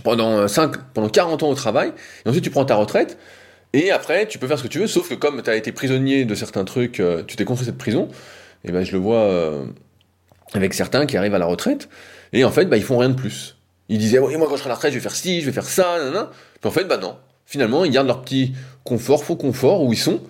[0.05, 1.91] pendant 5, pendant 40 ans au travail,
[2.25, 3.17] et ensuite tu prends ta retraite,
[3.73, 5.73] et après, tu peux faire ce que tu veux, sauf que comme tu as été
[5.73, 8.07] prisonnier de certains trucs, tu t'es construit cette prison,
[8.63, 9.65] et ben je le vois euh,
[10.53, 11.89] avec certains qui arrivent à la retraite,
[12.31, 13.57] et en fait, bah, ils font rien de plus.
[13.89, 15.45] Ils disaient, oui, moi quand je serai à la retraite, je vais faire ci, je
[15.45, 16.31] vais faire ça, nanana.
[16.59, 17.17] Puis en fait, bah non.
[17.45, 20.21] Finalement, ils gardent leur petit confort, faux confort, où ils sont.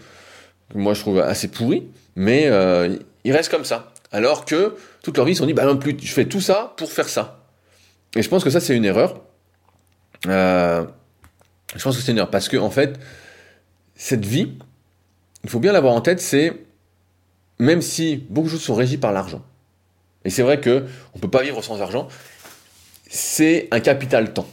[0.73, 3.93] Moi, je trouve assez pourri, mais euh, ils restent comme ça.
[4.11, 6.41] Alors que toute leur vie, ils se sont dit, bah non plus, je fais tout
[6.41, 7.45] ça pour faire ça.
[8.15, 9.21] Et je pense que ça, c'est une erreur.
[10.27, 10.85] Euh,
[11.75, 12.99] je pense que c'est une erreur, parce que en fait,
[13.95, 14.53] cette vie,
[15.43, 16.53] il faut bien l'avoir en tête, c'est
[17.59, 19.43] même si beaucoup de choses sont régies par l'argent,
[20.25, 20.81] et c'est vrai qu'on
[21.15, 22.07] ne peut pas vivre sans argent,
[23.07, 24.47] c'est un capital temps.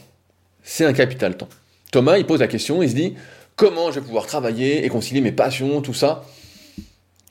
[0.63, 1.49] C'est un capital temps.
[1.91, 3.15] Thomas, il pose la question, il se dit,
[3.55, 6.23] comment je vais pouvoir travailler et concilier mes passions, tout ça?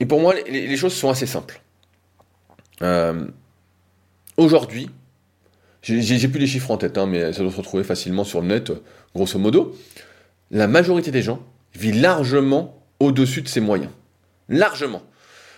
[0.01, 1.61] Et pour moi, les, choses sont assez simples.
[2.83, 3.27] Euh,
[4.37, 4.91] aujourd'hui,
[5.83, 8.49] j'ai plus les chiffres en tête, hein, mais ça doit se retrouver facilement sur le
[8.49, 8.73] net,
[9.15, 9.77] grosso modo.
[10.51, 11.41] La majorité des gens
[11.75, 13.91] vit largement au-dessus de ses moyens.
[14.49, 15.03] Largement.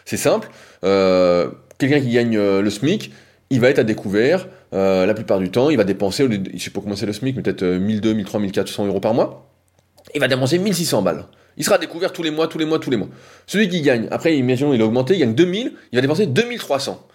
[0.04, 0.50] C'est simple.
[0.84, 3.12] Euh, quelqu'un qui gagne euh, le SMIC,
[3.50, 4.46] il va être à découvert.
[4.74, 7.36] Euh, la plupart du temps, il va dépenser, je sais pas comment c'est le SMIC,
[7.36, 9.48] mais peut-être 1200, 1300, 1400 euros par mois.
[10.14, 11.26] Il va dépenser 1600 balles.
[11.56, 13.08] Il sera découvert tous les mois, tous les mois, tous les mois.
[13.46, 17.06] Celui qui gagne, après, imaginons, il a augmenté, il gagne 2000, il va dépenser 2300.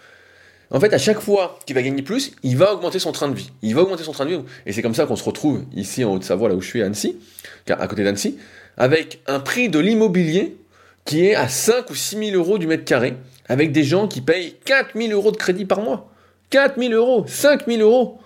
[0.72, 3.34] En fait, à chaque fois qu'il va gagner plus, il va augmenter son train de
[3.34, 3.50] vie.
[3.60, 4.40] Il va augmenter son train de vie.
[4.66, 6.86] Et c'est comme ça qu'on se retrouve ici en Haute-Savoie, là où je suis à
[6.86, 7.18] Annecy,
[7.68, 8.38] à côté d'Annecy,
[8.76, 10.56] avec un prix de l'immobilier
[11.04, 13.14] qui est à 5 ou 6 000 euros du mètre carré,
[13.48, 16.09] avec des gens qui payent 4 000 euros de crédit par mois.
[16.50, 18.20] 4 000 euros, 5 000 euros.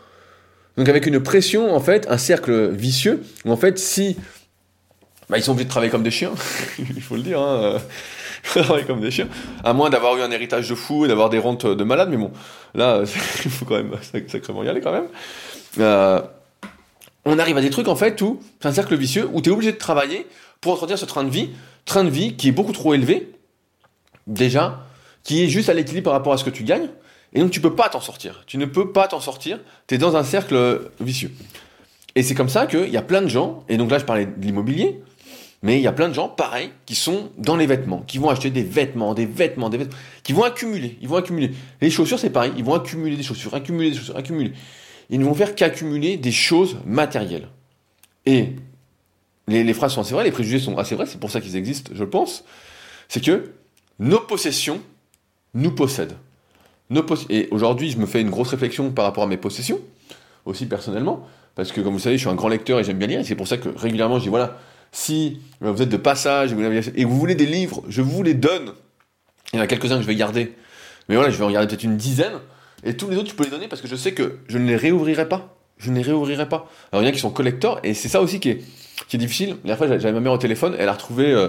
[0.77, 4.17] Donc avec une pression, en fait, un cercle vicieux, où en fait, si...
[5.31, 6.33] Bah, ils sont obligés de travailler comme des chiens,
[6.79, 7.79] il faut le dire, hein.
[8.43, 9.29] travailler comme des chiens,
[9.63, 12.17] à moins d'avoir eu un héritage de fou et d'avoir des rentes de malade, mais
[12.17, 12.31] bon,
[12.75, 13.03] là,
[13.45, 13.93] il faut quand même
[14.29, 15.09] sacrément y aller quand même.
[15.79, 16.21] Euh,
[17.25, 19.53] on arrive à des trucs, en fait, où c'est un cercle vicieux, où tu es
[19.53, 20.27] obligé de travailler
[20.61, 21.51] pour entretenir ce train de vie,
[21.85, 23.33] train de vie qui est beaucoup trop élevé,
[24.27, 24.87] déjà,
[25.23, 26.89] qui est juste à l'équilibre par rapport à ce que tu gagnes,
[27.35, 28.45] et donc tu peux pas t'en sortir.
[28.47, 31.33] Tu ne peux pas t'en sortir, tu es dans un cercle vicieux.
[32.15, 34.27] Et c'est comme ça qu'il y a plein de gens, et donc là je parlais
[34.27, 35.03] de l'immobilier,
[35.65, 38.29] mais il y a plein de gens, pareil, qui sont dans les vêtements, qui vont
[38.29, 41.53] acheter des vêtements, des vêtements, des vêtements, qui vont accumuler, ils vont accumuler.
[41.81, 44.53] Les chaussures, c'est pareil, ils vont accumuler des chaussures, accumuler des chaussures, accumuler.
[45.09, 47.49] Ils ne vont faire qu'accumuler des choses matérielles.
[48.27, 48.51] Et
[49.49, 51.93] les, phrases sont assez vraies, les préjugés sont assez vrais, c'est pour ça qu'ils existent,
[51.95, 52.45] je pense,
[53.09, 53.53] c'est que
[53.99, 54.81] nos possessions
[55.55, 56.17] nous possèdent.
[57.31, 59.81] Et aujourd'hui, je me fais une grosse réflexion par rapport à mes possessions,
[60.45, 63.09] aussi personnellement, parce que comme vous savez, je suis un grand lecteur et j'aime bien
[63.09, 64.59] lire, et c'est pour ça que régulièrement je dis voilà,
[64.93, 66.55] si vous êtes de passage
[66.97, 68.73] et vous voulez des livres, je vous les donne.
[69.53, 70.55] Il y en a quelques-uns que je vais garder,
[71.09, 72.35] mais voilà, je vais en garder peut-être une dizaine,
[72.85, 74.67] et tous les autres, je peux les donner parce que je sais que je ne
[74.67, 75.57] les réouvrirai pas.
[75.79, 76.71] Je ne les réouvrirai pas.
[76.93, 78.63] Alors il y en a qui sont collecteurs, et c'est ça aussi qui est,
[79.15, 79.57] difficile.
[79.65, 81.31] La fois, j'avais ma mère au téléphone, elle a retrouvé.
[81.31, 81.49] Euh,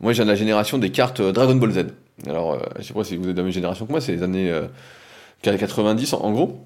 [0.00, 1.86] moi, j'ai de la génération des cartes euh, Dragon Ball Z.
[2.26, 4.12] Alors, euh, je sais pas si vous êtes de la même génération que moi, c'est
[4.12, 4.52] les années
[5.42, 6.64] 90 en, gros.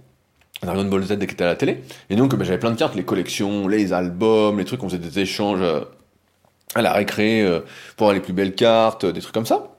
[0.62, 1.82] Dragon Ball Z qui était à la télé.
[2.08, 4.98] Et donc, bah, j'avais plein de cartes, les collections, les albums, les trucs, on faisait
[4.98, 5.62] des échanges
[6.74, 7.44] à la récré
[7.96, 9.74] pour avoir les plus belles cartes, des trucs comme ça.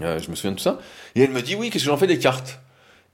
[0.00, 0.78] je me souviens de tout ça.
[1.14, 2.60] Et elle me dit, oui, qu'est-ce que j'en fais des cartes?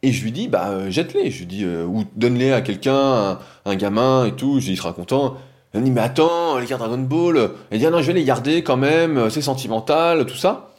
[0.02, 1.30] Et je lui dis, bah, jette-les.
[1.30, 4.60] Je lui dis, ou donne-les à quelqu'un, un, gamin et tout.
[4.60, 5.36] Je dis, il sera content.
[5.72, 7.50] Elle me dit, mais attends, les cartes Dragon Ball.
[7.70, 10.73] Elle dit, ah non, je vais les garder quand même, c'est sentimental, tout ça.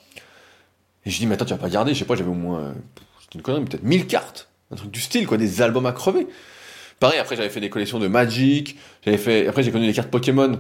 [1.05, 2.59] Et je dis, mais attends, tu vas pas garder, je sais pas, j'avais au moins,
[2.59, 2.73] euh,
[3.35, 4.49] une connerie, peut-être 1000 cartes.
[4.71, 6.27] Un truc du style, quoi, des albums à crever.
[6.99, 10.09] Pareil, après, j'avais fait des collections de Magic, j'avais fait, après, j'ai connu les cartes
[10.09, 10.59] Pokémon.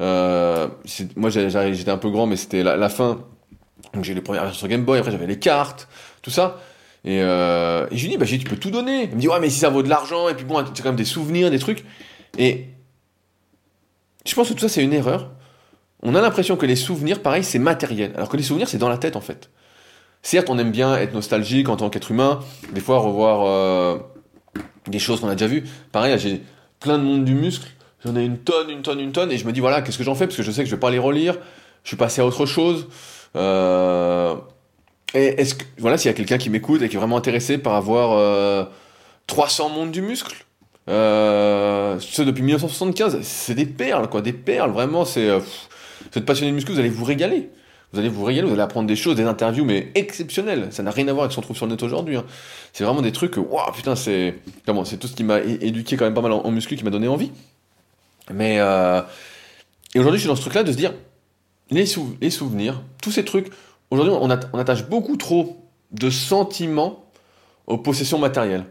[0.00, 0.68] Euh,
[1.14, 3.24] moi, j'étais un peu grand, mais c'était la, fin.
[3.92, 5.88] Donc, j'ai eu les premières versions sur Game Boy, après, j'avais les cartes,
[6.22, 6.60] tout ça.
[7.04, 9.04] Et, euh, je lui dis, bah, tu peux tout donner.
[9.04, 10.88] Il me dit, ouais, mais si ça vaut de l'argent, et puis bon, c'est quand
[10.88, 11.84] même des souvenirs, des trucs.
[12.38, 12.66] Et
[14.26, 15.30] je pense que tout ça, c'est une erreur.
[16.02, 18.12] On a l'impression que les souvenirs, pareil, c'est matériel.
[18.16, 19.50] Alors que les souvenirs, c'est dans la tête, en fait.
[20.24, 22.40] Certes, on aime bien être nostalgique en tant qu'être humain,
[22.72, 23.98] des fois revoir euh,
[24.86, 25.64] des choses qu'on a déjà vues.
[25.92, 26.40] Pareil, j'ai
[26.80, 27.68] plein de monde du muscle,
[28.02, 30.02] j'en ai une tonne, une tonne, une tonne, et je me dis, voilà, qu'est-ce que
[30.02, 30.26] j'en fais?
[30.26, 31.36] Parce que je sais que je vais pas les relire,
[31.82, 32.88] je suis passé à autre chose.
[33.36, 34.34] Euh,
[35.12, 37.58] et est-ce que, voilà, s'il y a quelqu'un qui m'écoute et qui est vraiment intéressé
[37.58, 38.64] par avoir euh,
[39.26, 40.46] 300 mondes du muscle,
[40.88, 45.28] euh, ce depuis 1975, c'est des perles, quoi, des perles, vraiment, c'est.
[45.28, 47.50] Euh, vous êtes passionné de muscu, vous allez vous régaler.
[47.94, 50.68] Vous allez vous régaler, vous allez apprendre des choses, des interviews, mais exceptionnelles.
[50.70, 52.16] Ça n'a rien à voir avec ce qu'on trouve sur le net aujourd'hui.
[52.16, 52.24] Hein.
[52.72, 54.34] C'est vraiment des trucs, waouh, putain, c'est.
[54.66, 56.90] Comment C'est tout ce qui m'a éduqué quand même pas mal en, muscu, qui m'a
[56.90, 57.30] donné envie.
[58.32, 58.56] Mais.
[58.58, 59.00] Euh...
[59.94, 60.92] Et aujourd'hui, je suis dans ce truc-là de se dire,
[61.70, 63.52] les, souvenirs, tous ces trucs,
[63.90, 67.04] aujourd'hui, on, on attache beaucoup trop de sentiments
[67.68, 68.64] aux possessions matérielles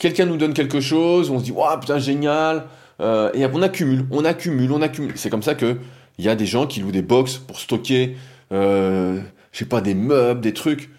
[0.00, 2.64] quelqu'un nous donne quelque chose, on se dit, waouh, putain, génial,
[3.00, 5.12] euh, et on accumule, on accumule, on accumule.
[5.14, 5.76] C'est comme ça que
[6.18, 8.16] il y a des gens qui louent des box pour stocker,
[8.52, 9.20] euh,
[9.52, 10.90] je sais pas, des meubles, des trucs.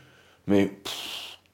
[0.48, 0.72] Mais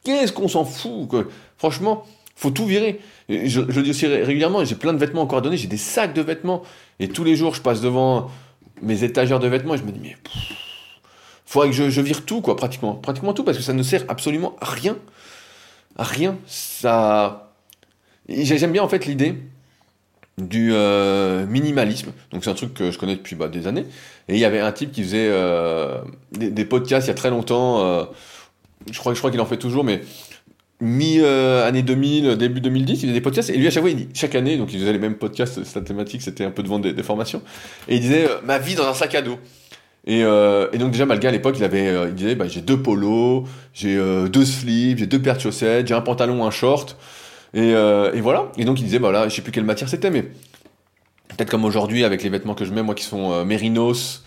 [0.04, 1.26] qu'est-ce qu'on s'en fout quoi.
[1.58, 2.06] Franchement,
[2.36, 3.00] faut tout virer.
[3.30, 6.14] Je, le dis aussi régulièrement, j'ai plein de vêtements encore à donner, j'ai des sacs
[6.14, 6.64] de vêtements.
[7.00, 8.30] Et tous les jours, je passe devant
[8.82, 10.16] mes étagères de vêtements et je me dis, mais
[11.46, 12.94] faudrait que je, je, vire tout, quoi, pratiquement.
[12.96, 14.98] Pratiquement tout, parce que ça ne sert absolument à rien
[15.98, 16.38] rien.
[16.46, 17.54] Ça.
[18.28, 19.36] J'aime bien en fait l'idée
[20.38, 22.12] du euh, minimalisme.
[22.32, 23.86] Donc c'est un truc que je connais depuis bah, des années.
[24.28, 26.00] Et il y avait un type qui faisait euh,
[26.32, 27.84] des, podcasts il y a très longtemps.
[27.84, 28.06] Euh,
[28.92, 30.02] je crois, je crois qu'il en fait toujours, mais
[30.80, 33.50] mi-année 2000, début 2010, il faisait des podcasts.
[33.50, 35.64] Et lui, à chaque fois, il dit, chaque année, donc il faisait les mêmes podcasts,
[35.64, 37.42] sa thématique, c'était un peu de vendre des, des formations.
[37.88, 39.40] Et il disait, ma vie dans un sac à dos.
[40.10, 42.82] Euh, et, donc déjà Malga à l'époque il avait euh, il disait bah, j'ai deux
[42.82, 46.98] polos, j'ai euh, deux slips, j'ai deux paires de chaussettes, j'ai un pantalon, un short
[47.62, 48.52] et, voilà.
[48.58, 50.24] Et donc il disait bah là je sais plus quelle matière c'était mais
[51.30, 54.24] peut-être comme aujourd'hui avec les vêtements que je mets moi qui sont Mérinos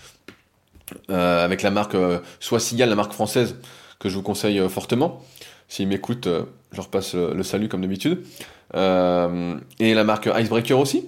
[1.09, 1.97] avec la marque
[2.41, 3.57] soit Sigal la marque française
[3.99, 5.23] que je vous conseille fortement.
[5.69, 6.29] S'il m'écoute
[6.73, 8.25] je leur passe le salut comme d'habitude.
[8.75, 11.07] et la marque Icebreaker aussi.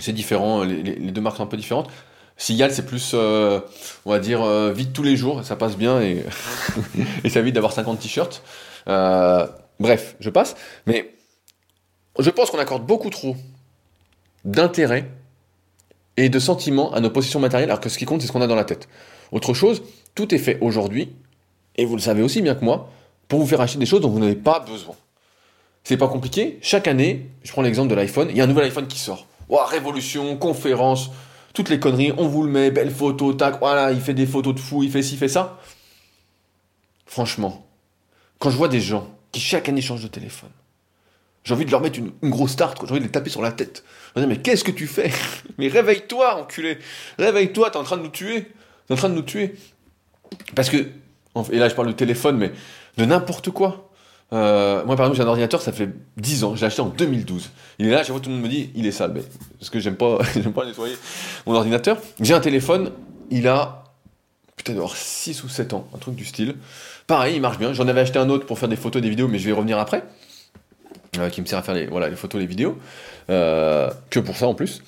[0.00, 1.90] C'est différent, les, deux marques sont un peu différentes.
[2.36, 3.60] Sigal, c'est plus, euh,
[4.04, 6.24] on va dire, euh, vite tous les jours, ça passe bien et,
[7.24, 8.44] et ça évite d'avoir 50 t-shirts.
[8.86, 9.44] Euh,
[9.80, 10.54] bref, je passe.
[10.86, 11.12] Mais
[12.18, 13.36] je pense qu'on accorde beaucoup trop
[14.44, 15.10] d'intérêt
[16.16, 18.42] et de sentiments à nos possessions matérielles, alors que ce qui compte, c'est ce qu'on
[18.42, 18.88] a dans la tête.
[19.30, 19.82] Autre chose,
[20.14, 21.12] tout est fait aujourd'hui,
[21.76, 22.90] et vous le savez aussi bien que moi,
[23.28, 24.96] pour vous faire acheter des choses dont vous n'avez pas besoin.
[25.84, 26.58] C'est pas compliqué.
[26.60, 29.26] Chaque année, je prends l'exemple de l'iPhone, il y a un nouvel iPhone qui sort.
[29.48, 31.10] Wow, révolution, conférence,
[31.54, 34.54] toutes les conneries, on vous le met, belle photo, tac, voilà, il fait des photos
[34.54, 35.58] de fou, il fait ci, il fait ça.
[37.06, 37.64] Franchement,
[38.38, 40.50] quand je vois des gens qui chaque année changent de téléphone,
[41.44, 43.52] j'ai envie de leur mettre une, grosse tarte, j'ai envie de les taper sur la
[43.52, 43.84] tête.
[44.14, 45.10] Je dis, mais qu'est-ce que tu fais?
[45.58, 46.78] Mais réveille-toi, enculé
[47.18, 48.52] Réveille-toi, t'es en train de nous tuer
[48.86, 49.54] T'es en train de nous tuer
[50.54, 52.52] Parce que, et là je parle de téléphone, mais
[52.96, 53.88] de n'importe quoi.
[54.32, 56.54] Euh, moi, par exemple, j'ai un ordinateur, ça fait 10 ans.
[56.54, 57.50] Je l'ai acheté en 2012.
[57.78, 59.12] Il est là, chaque fois, tout le monde me dit, il est sale.
[59.14, 59.22] Mais,
[59.58, 60.18] parce que j'aime pas,
[60.54, 60.96] pas nettoyer
[61.46, 61.98] mon ordinateur.
[62.20, 62.92] J'ai un téléphone,
[63.30, 63.84] il a
[64.56, 66.56] peut-être 6 ou 7 ans, un truc du style.
[67.06, 67.72] Pareil, il marche bien.
[67.72, 69.54] J'en avais acheté un autre pour faire des photos, des vidéos, mais je vais y
[69.54, 70.04] revenir après.
[71.16, 72.78] Euh, qui me sert à faire les, voilà, les photos, les vidéos.
[73.30, 74.82] Euh, que pour ça en plus.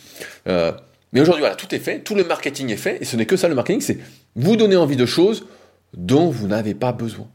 [0.46, 0.72] Euh,
[1.12, 3.36] mais aujourd'hui, voilà, tout est fait, tout le marketing est fait, et ce n'est que
[3.36, 3.98] ça le marketing, c'est
[4.36, 5.46] vous donner envie de choses
[5.94, 7.26] dont vous n'avez pas besoin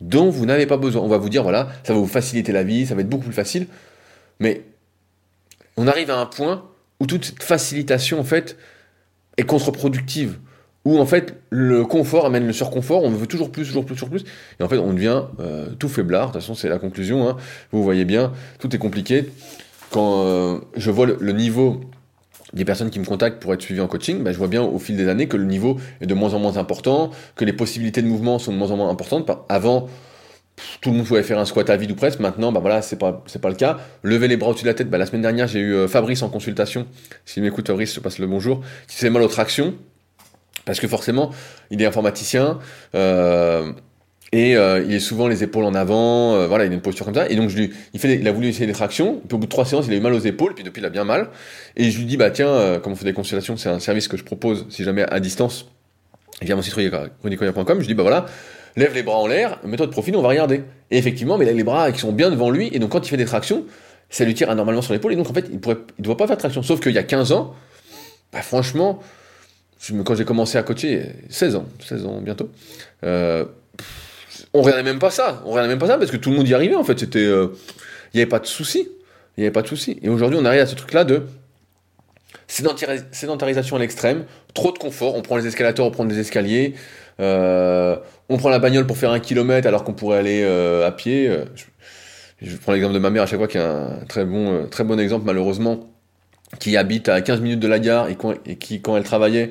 [0.00, 1.02] dont vous n'avez pas besoin.
[1.02, 3.24] On va vous dire, voilà, ça va vous faciliter la vie, ça va être beaucoup
[3.24, 3.66] plus facile.
[4.40, 4.62] Mais
[5.76, 6.68] on arrive à un point
[7.00, 8.56] où toute facilitation, en fait,
[9.36, 10.38] est contre-productive.
[10.86, 14.08] Où, en fait, le confort amène le surconfort, on veut toujours plus, toujours plus, toujours
[14.08, 14.24] plus.
[14.60, 16.28] Et en fait, on devient euh, tout faiblard.
[16.28, 17.28] De toute façon, c'est la conclusion.
[17.28, 17.36] Hein.
[17.72, 19.28] Vous voyez bien, tout est compliqué.
[19.90, 21.80] Quand euh, je vois le niveau
[22.52, 24.78] des personnes qui me contactent pour être suivies en coaching, bah, je vois bien au
[24.78, 28.00] fil des années que le niveau est de moins en moins important, que les possibilités
[28.00, 29.28] de mouvement sont de moins en moins importantes.
[29.48, 29.88] Avant,
[30.80, 32.20] tout le monde pouvait faire un squat à vide ou presque.
[32.20, 33.78] Maintenant, bah voilà, c'est pas pas le cas.
[34.04, 34.88] Lever les bras au-dessus de la tête.
[34.88, 36.86] Bah, la semaine dernière, j'ai eu euh, Fabrice en consultation.
[37.24, 38.60] S'il m'écoute, Fabrice, je passe le bonjour.
[38.86, 39.74] Qui fait mal aux tractions
[40.66, 41.30] parce que forcément,
[41.70, 42.58] il est informaticien.
[42.94, 43.72] Euh,
[44.32, 47.06] et euh, il est souvent les épaules en avant, euh, voilà, il a une posture
[47.06, 47.28] comme ça.
[47.30, 49.22] Et donc je lui, il fait, il a voulu essayer des tractions.
[49.26, 50.54] Puis au bout de trois séances, il a eu mal aux épaules.
[50.54, 51.30] Puis depuis, il a bien mal.
[51.76, 54.08] Et je lui dis, bah tiens, euh, comme on fait des consultations, c'est un service
[54.08, 55.70] que je propose, si jamais à distance.
[56.42, 57.64] Via mon site runicoya.com.
[57.76, 58.26] Je lui dis, bah voilà,
[58.76, 60.64] lève les bras en l'air, mets-toi de profil, on va regarder.
[60.90, 63.06] Et effectivement, mais il a les bras qui sont bien devant lui, et donc quand
[63.06, 63.64] il fait des tractions,
[64.10, 66.26] ça lui tire anormalement sur l'épaule, et donc en fait, il ne il doit pas
[66.26, 66.62] faire de traction.
[66.62, 67.54] Sauf qu'il y a 15 ans,
[68.32, 69.00] bah, franchement,
[70.04, 72.50] quand j'ai commencé à coacher, 16 ans, 16 ans bientôt,
[73.04, 73.44] euh,
[74.52, 75.42] on regardait même pas ça.
[75.44, 76.98] On regardait même pas ça parce que tout le monde y arrivait en fait.
[76.98, 77.48] C'était, euh,
[78.12, 78.88] il n'y avait pas de souci.
[79.36, 79.98] Il n'y avait pas de souci.
[80.02, 81.22] Et aujourd'hui, on arrive à ce truc-là de
[82.48, 85.14] sédentarisation à l'extrême, trop de confort.
[85.14, 86.74] On prend les escalators, on prend des escaliers.
[87.20, 87.96] Euh,
[88.28, 91.30] on prend la bagnole pour faire un kilomètre alors qu'on pourrait aller à pied.
[92.40, 94.84] Je, prends l'exemple de ma mère à chaque fois qui est un très bon, très
[94.84, 95.95] bon exemple malheureusement
[96.58, 99.50] qui habite à 15 minutes de la gare et, qui, quand elle travaillait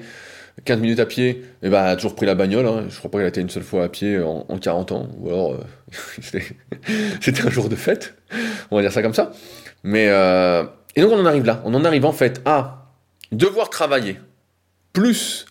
[0.63, 2.65] 15 minutes à pied, eh ben, a toujours pris la bagnole.
[2.65, 2.85] Hein.
[2.89, 5.09] Je crois pas qu'elle a été une seule fois à pied en, 40 ans.
[5.19, 5.59] Ou alors, euh,
[7.21, 8.15] c'était un jour de fête.
[8.71, 9.31] On va dire ça comme ça.
[9.83, 10.63] Mais, euh,
[10.95, 11.61] et donc on en arrive là.
[11.65, 12.91] On en arrive en fait à
[13.31, 14.17] devoir travailler
[14.93, 15.45] plus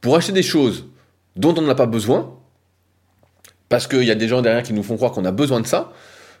[0.00, 0.86] pour acheter des choses
[1.36, 2.36] dont on n'a pas besoin.
[3.68, 5.66] Parce qu'il y a des gens derrière qui nous font croire qu'on a besoin de
[5.66, 5.92] ça.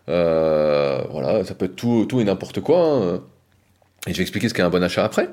[0.08, 2.80] Euh, voilà, ça peut être tout, tout et n'importe quoi.
[2.80, 3.22] Hein.
[4.06, 5.28] Et je vais expliquer ce qu'est un bon achat après.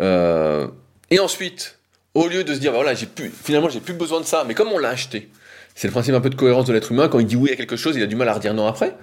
[0.00, 0.68] Euh,
[1.10, 1.78] et ensuite,
[2.14, 4.44] au lieu de se dire, bah voilà, j'ai plus, finalement, j'ai plus besoin de ça,
[4.46, 5.28] mais comme on l'a acheté,
[5.74, 7.08] c'est le principe un peu de cohérence de l'être humain.
[7.08, 8.96] Quand il dit oui à quelque chose, il a du mal à redire non après.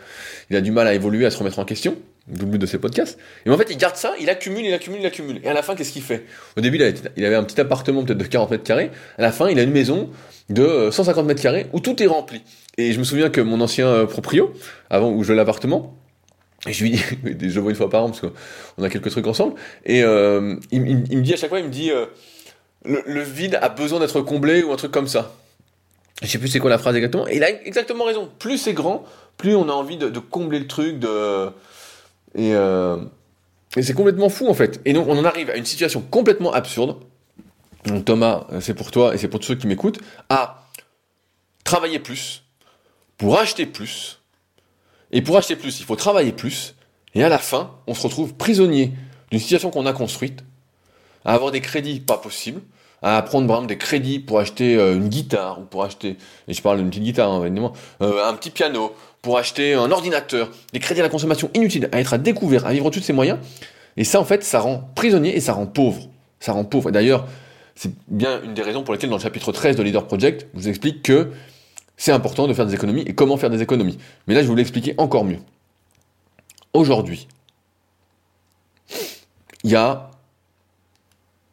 [0.49, 1.97] Il a du mal à évoluer, à se remettre en question.
[2.27, 3.17] D'où le but de ces podcasts.
[3.45, 5.39] Et en fait, il garde ça, il accumule, il accumule, il accumule.
[5.43, 6.25] Et à la fin, qu'est-ce qu'il fait?
[6.57, 6.77] Au début,
[7.15, 8.91] il avait un petit appartement peut-être de 40 mètres carrés.
[9.17, 10.09] À la fin, il a une maison
[10.49, 12.41] de 150 mètres carrés où tout est rempli.
[12.77, 14.51] Et je me souviens que mon ancien euh, proprio,
[14.89, 15.95] avant où je l'appartement,
[16.73, 19.27] je lui dis, je le vois une fois par an parce qu'on a quelques trucs
[19.27, 19.55] ensemble.
[19.85, 22.05] Et euh, il, me dit à chaque fois, il me dit, euh,
[22.83, 25.33] le, vide a besoin d'être comblé ou un truc comme ça.
[26.21, 27.27] Je sais plus c'est quoi la phrase exactement.
[27.27, 28.29] Et il a exactement raison.
[28.39, 29.03] Plus c'est grand,
[29.37, 30.99] plus on a envie de, combler le truc.
[30.99, 31.47] De...
[32.35, 32.97] Et, euh,
[33.75, 34.79] et c'est complètement fou en fait.
[34.85, 36.97] Et donc on en arrive à une situation complètement absurde.
[37.85, 39.99] Donc Thomas, c'est pour toi et c'est pour tous ceux qui m'écoutent,
[40.29, 40.65] à
[41.63, 42.43] travailler plus,
[43.17, 44.19] pour acheter plus,
[45.15, 46.75] et pour acheter plus, il faut travailler plus.
[47.15, 48.91] Et à la fin, on se retrouve prisonnier
[49.31, 50.43] d'une situation qu'on a construite,
[51.23, 52.61] à avoir des crédits pas possibles,
[53.01, 56.17] à prendre par exemple des crédits pour acheter euh, une guitare, ou pour acheter,
[56.49, 60.51] et je parle d'une petite guitare hein, euh, un petit piano, pour acheter un ordinateur,
[60.73, 63.39] des crédits à la consommation inutiles, à être à découvert, à vivre tous ces moyens.
[63.95, 66.09] Et ça, en fait, ça rend prisonnier et ça rend pauvre.
[66.41, 66.89] Ça rend pauvre.
[66.89, 67.25] Et d'ailleurs,
[67.75, 70.59] c'est bien une des raisons pour lesquelles dans le chapitre 13 de Leader Project, je
[70.59, 71.31] vous explique que
[71.97, 73.97] c'est important de faire des économies et comment faire des économies.
[74.27, 75.39] Mais là, je vais vous l'expliquer encore mieux.
[76.73, 77.27] Aujourd'hui,
[79.63, 80.11] il y a,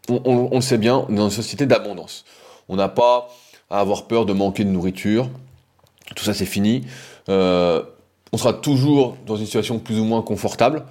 [0.08, 2.24] on, le sait bien, dans une société d'abondance.
[2.68, 3.28] On n'a pas
[3.70, 5.30] à avoir peur de manquer de nourriture.
[6.16, 6.82] Tout ça, c'est fini.
[7.28, 7.82] Euh,
[8.32, 10.84] on sera toujours dans une situation plus ou moins confortable.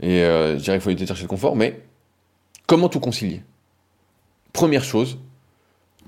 [0.00, 1.56] Et euh, je dirais qu'il faut éviter de chercher le confort.
[1.56, 1.82] Mais
[2.66, 3.42] comment tout concilier?
[4.52, 5.18] Première chose,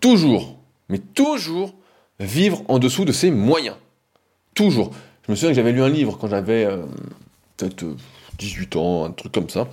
[0.01, 0.57] toujours,
[0.88, 1.75] mais toujours
[2.20, 3.76] vivre en dessous de ses moyens.
[4.54, 4.90] Toujours.
[5.26, 6.85] Je me souviens que j'avais lu un livre quand j'avais euh,
[7.56, 7.85] peut-être
[8.38, 9.68] 18 euh, ans, un truc comme ça,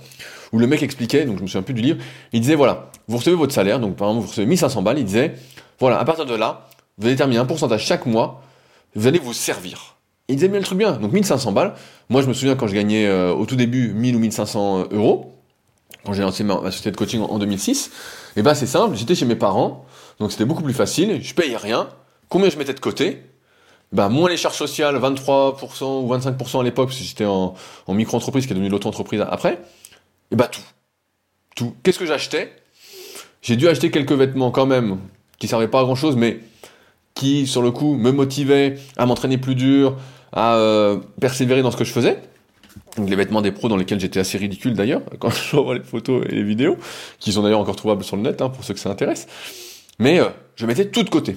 [0.52, 1.98] où le mec expliquait, donc je me souviens plus du livre,
[2.32, 5.04] il disait voilà, vous recevez votre salaire, donc par exemple vous recevez 1500 balles, il
[5.04, 5.34] disait
[5.78, 8.42] voilà, à partir de là, vous allez déterminer un pourcentage chaque mois,
[8.94, 9.96] vous allez vous servir.
[10.28, 11.74] il disait bien le truc bien, donc 1500 balles.
[12.08, 15.34] Moi je me souviens quand je gagnais euh, au tout début 1000 ou 1500 euros,
[16.04, 17.90] quand j'ai lancé ma, société de coaching en, en 2006,
[18.36, 19.84] et ben c'est simple, j'étais chez mes parents,
[20.18, 21.88] donc c'était beaucoup plus facile, je payais rien,
[22.28, 23.22] Combien je mettais de côté?
[23.92, 27.54] Bah, moins les charges sociales, 23% ou 25% à l'époque, parce que j'étais en,
[27.88, 29.60] micro-entreprise qui est devenue l'auto-entreprise après,
[30.30, 30.60] et bah tout.
[31.56, 31.74] Tout.
[31.82, 32.52] Qu'est-ce que j'achetais?
[33.40, 34.98] J'ai dû acheter quelques vêtements quand même,
[35.38, 36.40] qui servaient pas à grand chose, mais
[37.14, 39.96] qui, sur le coup, me motivaient à m'entraîner plus dur,
[40.32, 42.20] à euh, persévérer dans ce que je faisais.
[42.96, 45.82] Donc les vêtements des pros dans lesquels j'étais assez ridicule d'ailleurs, quand je vois les
[45.82, 46.76] photos et les vidéos,
[47.18, 49.26] qui sont d'ailleurs encore trouvables sur le net, hein, pour ceux que ça intéresse.
[49.98, 51.36] Mais euh, je mettais tout de côté.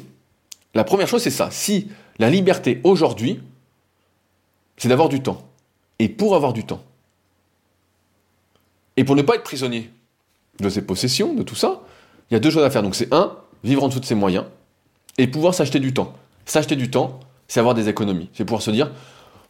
[0.73, 1.49] La première chose, c'est ça.
[1.51, 3.39] Si la liberté aujourd'hui,
[4.77, 5.41] c'est d'avoir du temps.
[5.99, 6.81] Et pour avoir du temps,
[8.97, 9.91] et pour ne pas être prisonnier
[10.59, 11.81] de ses possessions, de tout ça,
[12.29, 12.83] il y a deux choses à faire.
[12.83, 14.45] Donc c'est un, vivre en dessous de ses moyens,
[15.17, 16.13] et pouvoir s'acheter du temps.
[16.45, 18.29] S'acheter du temps, c'est avoir des économies.
[18.33, 18.91] C'est pouvoir se dire,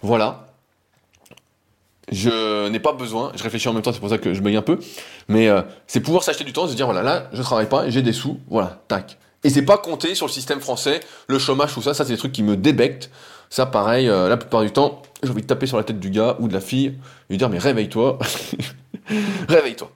[0.01, 0.47] voilà,
[2.12, 4.57] je n'ai pas besoin, je réfléchis en même temps, c'est pour ça que je baigne
[4.57, 4.79] un peu,
[5.27, 8.01] mais euh, c'est pouvoir s'acheter du temps, se dire, voilà, là, je travaille pas, j'ai
[8.01, 9.17] des sous, voilà, tac.
[9.43, 12.17] Et c'est pas compté sur le système français, le chômage, tout ça, ça c'est des
[12.17, 13.10] trucs qui me débectent.
[13.49, 16.09] Ça pareil, euh, la plupart du temps, j'ai envie de taper sur la tête du
[16.09, 16.97] gars ou de la fille,
[17.30, 18.20] lui dire mais réveille-toi,
[19.49, 19.91] réveille-toi.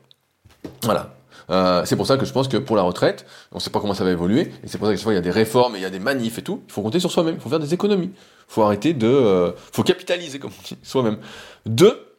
[0.84, 1.16] Voilà.
[1.50, 3.94] Euh, c'est pour ça que je pense que pour la retraite, on sait pas comment
[3.94, 5.80] ça va évoluer, et c'est pour ça que fois il y a des réformes et
[5.80, 6.64] il y a des manifs et tout.
[6.68, 9.52] Il faut compter sur soi-même, il faut faire des économies, il faut arrêter de, euh,
[9.72, 11.18] faut capitaliser comme on dit, soi-même.
[11.66, 12.16] Deux,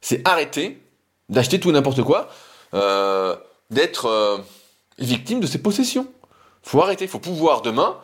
[0.00, 0.82] c'est arrêter
[1.28, 2.30] d'acheter tout n'importe quoi,
[2.74, 3.36] euh,
[3.70, 4.42] d'être
[4.98, 6.06] victime de ses possessions
[6.62, 7.96] faut arrêter, faut pouvoir demain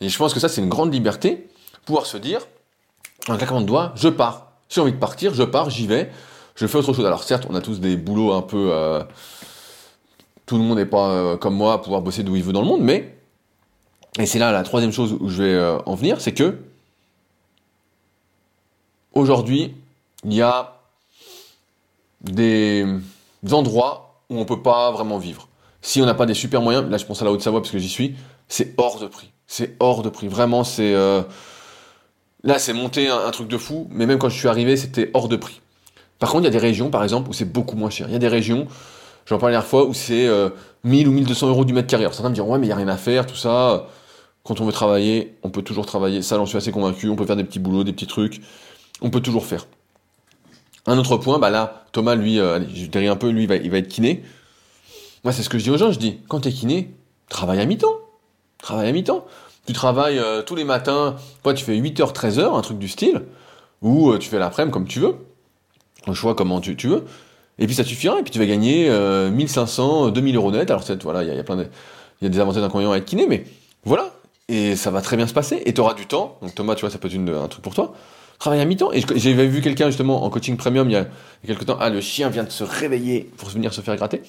[0.00, 1.48] Et je pense que ça, c'est une grande liberté,
[1.84, 2.46] pouvoir se dire,
[3.28, 4.52] un claquement de doigts, je pars.
[4.68, 6.10] J'ai envie de partir, je pars, j'y vais,
[6.56, 7.06] je fais autre chose.
[7.06, 8.70] Alors certes, on a tous des boulots un peu...
[8.72, 9.02] Euh,
[10.46, 12.62] tout le monde n'est pas euh, comme moi à pouvoir bosser d'où il veut dans
[12.62, 13.16] le monde, mais...
[14.18, 16.58] Et c'est là la troisième chose où je vais euh, en venir, c'est que...
[19.12, 19.74] Aujourd'hui,
[20.24, 20.80] il y a
[22.20, 22.84] des
[23.52, 25.48] endroits où on peut pas vraiment vivre.
[25.86, 27.78] Si on n'a pas des super moyens, là je pense à la Haute-Savoie parce que
[27.78, 28.16] j'y suis,
[28.48, 29.30] c'est hors de prix.
[29.46, 30.28] C'est hors de prix.
[30.28, 30.94] Vraiment, c'est...
[32.44, 35.28] Là, c'est monté un, truc de fou, mais même quand je suis arrivé, c'était hors
[35.28, 35.62] de prix.
[36.18, 38.06] Par contre, il y a des régions, par exemple, où c'est beaucoup moins cher.
[38.08, 38.66] Il y a des régions,
[39.24, 40.28] j'en parlais la dernière fois, où c'est
[40.84, 42.02] 1000 euh, ou 1200 euros du mètre carré.
[42.02, 43.88] Alors certains me diront, ouais, mais il n'y a rien à faire, tout ça.
[44.42, 46.20] Quand on veut travailler, on peut toujours travailler.
[46.20, 47.08] Ça, j'en suis assez convaincu.
[47.08, 48.42] On peut faire des petits boulots, des petits trucs.
[49.00, 49.66] On peut toujours faire.
[50.84, 53.56] Un autre point, bah là, Thomas, lui, euh, allez, je dirais un peu, lui, va,
[53.56, 54.22] il va être kiné.
[55.24, 55.90] Moi, c'est ce que je dis aux gens.
[55.90, 56.94] Je dis, quand tu es kiné,
[57.28, 57.96] travaille à mi-temps.
[58.58, 59.24] Travaille à mi-temps.
[59.66, 63.22] Tu travailles euh, tous les matins, toi tu fais 8h, 13h, un truc du style,
[63.80, 65.14] ou euh, tu fais l'après-midi comme tu veux,
[66.06, 67.04] le choix comment tu, veux,
[67.58, 71.22] et puis ça suffira, et puis tu vas gagner 1500, 2000 euros net, alors voilà,
[71.22, 71.66] il y, a de,
[72.20, 73.44] il y a des avantages inconvénients à être kiné, mais
[73.84, 74.10] voilà,
[74.48, 76.82] et ça va très bien se passer, et tu auras du temps, donc Thomas, tu
[76.82, 77.94] vois, ça peut être un truc pour toi,
[78.38, 81.06] travaille à mi-temps, et j'avais vu quelqu'un justement en coaching premium il y, a,
[81.46, 84.20] quelques temps, ah le chien vient de se réveiller pour venir se faire gratter,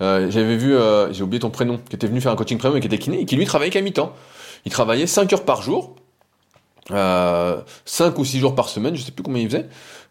[0.00, 0.74] euh, j'avais vu,
[1.12, 3.20] j'ai oublié ton prénom, qui était venu faire un coaching premium et qui était kiné,
[3.20, 4.12] et qui lui travaillait qu'à mi-temps.
[4.64, 5.94] Il travaillait 5 heures par jour,
[6.90, 9.66] euh, 5 ou 6 jours par semaine, je sais plus combien il faisait.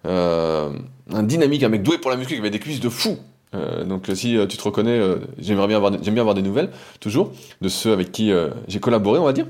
[0.06, 0.72] Euh,
[1.12, 3.18] un dynamique, un mec doué pour la muscu qui avait des cuisses de fou.
[3.56, 6.42] Euh, donc si euh, tu te reconnais, euh, j'aimerais bien avoir, j'aime bien avoir des
[6.42, 7.32] nouvelles toujours
[7.62, 8.32] de ceux avec qui
[8.68, 9.48] j'ai collaboré, on va dire.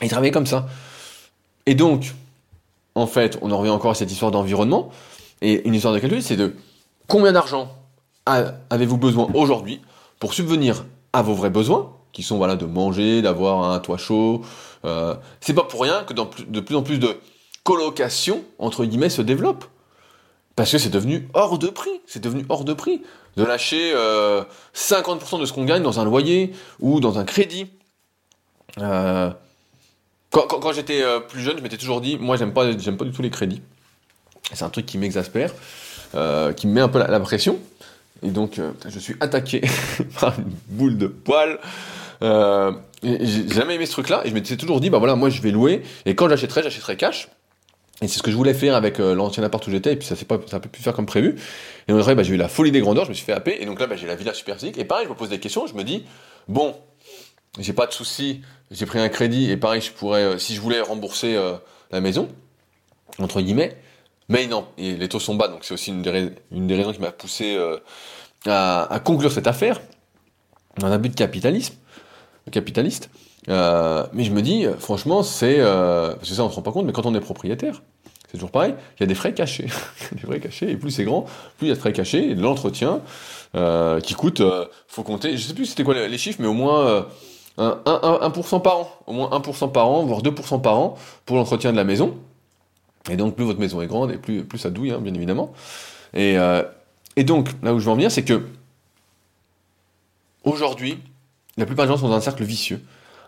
[0.00, 0.66] Et il travaillait comme ça.
[1.66, 2.14] Et donc,
[2.94, 4.90] en fait, on en revient encore à cette histoire d'environnement
[5.40, 6.54] et une histoire de calcul, c'est de
[7.06, 7.72] combien d'argent
[8.26, 9.80] avez-vous besoin aujourd'hui
[10.18, 14.42] pour subvenir à vos vrais besoins qui sont voilà de manger, d'avoir un toit chaud.
[14.86, 17.18] Euh, c'est pas pour rien que de plus en plus de
[17.64, 19.64] colocations entre guillemets se développent
[20.56, 22.00] parce que c'est devenu hors de prix.
[22.06, 23.02] C'est devenu hors de prix
[23.36, 27.66] de lâcher 50% euh, de ce qu'on gagne dans un loyer ou dans un crédit.
[28.78, 29.30] Euh,
[30.30, 33.22] quand, j'étais plus jeune, je m'étais toujours dit, moi j'aime pas, j'aime pas du tout
[33.22, 33.62] les crédits.
[34.52, 35.52] C'est un truc qui m'exaspère,
[36.56, 37.58] qui me met un peu la, pression.
[38.24, 39.60] Et donc, je suis attaqué
[40.20, 41.58] par une boule de poils.
[42.22, 42.72] Euh,
[43.02, 45.50] j'ai jamais aimé ce truc-là et je m'étais toujours dit, bah voilà, moi je vais
[45.50, 47.28] louer et quand j'achèterai, j'achèterai cash.
[48.02, 50.06] Et c'est ce que je voulais faire avec euh, l'ancien appart où j'étais, et puis
[50.06, 51.36] ça s'est pas, ça a pu faire comme prévu.
[51.86, 53.56] Et on dirait, bah, j'ai eu la folie des grandeurs, je me suis fait happer,
[53.60, 54.56] et donc là, bah, j'ai la villa super.
[54.64, 56.04] Et pareil, je me pose des questions, je me dis,
[56.48, 56.74] bon,
[57.60, 60.60] j'ai pas de souci, j'ai pris un crédit, et pareil, je pourrais, euh, si je
[60.60, 61.40] voulais rembourser
[61.92, 62.28] la maison,
[63.18, 63.76] entre guillemets,
[64.28, 67.12] mais non, et les taux sont bas, donc c'est aussi une des, raisons qui m'a
[67.12, 67.58] poussé
[68.46, 69.80] à, à conclure cette affaire,
[70.82, 71.74] un but de capitalisme
[72.50, 73.10] capitaliste.
[73.48, 75.56] Euh, mais je me dis, franchement, c'est.
[75.58, 77.82] Euh, parce que ça, on se rend pas compte, mais quand on est propriétaire,
[78.26, 79.66] c'est toujours pareil, il y a des frais cachés.
[80.12, 81.22] des frais cachés, et plus c'est grand,
[81.58, 83.00] plus il y a de frais cachés, et de l'entretien
[83.54, 86.54] euh, qui coûte, euh, faut compter, je sais plus c'était quoi les, chiffres, mais au
[86.54, 87.06] moins
[87.58, 88.90] 1%, euh, 1, par an.
[89.06, 90.96] Au moins 1% par an, voire 2% par an
[91.26, 92.16] pour l'entretien de la maison.
[93.10, 95.52] Et donc, plus votre maison est grande, et plus, plus ça douille, hein, bien évidemment.
[96.14, 96.36] Et,
[97.16, 98.46] et donc, là où je veux en venir, c'est que
[100.42, 100.98] aujourd'hui,
[101.56, 102.80] la plupart des gens sont dans un cercle vicieux.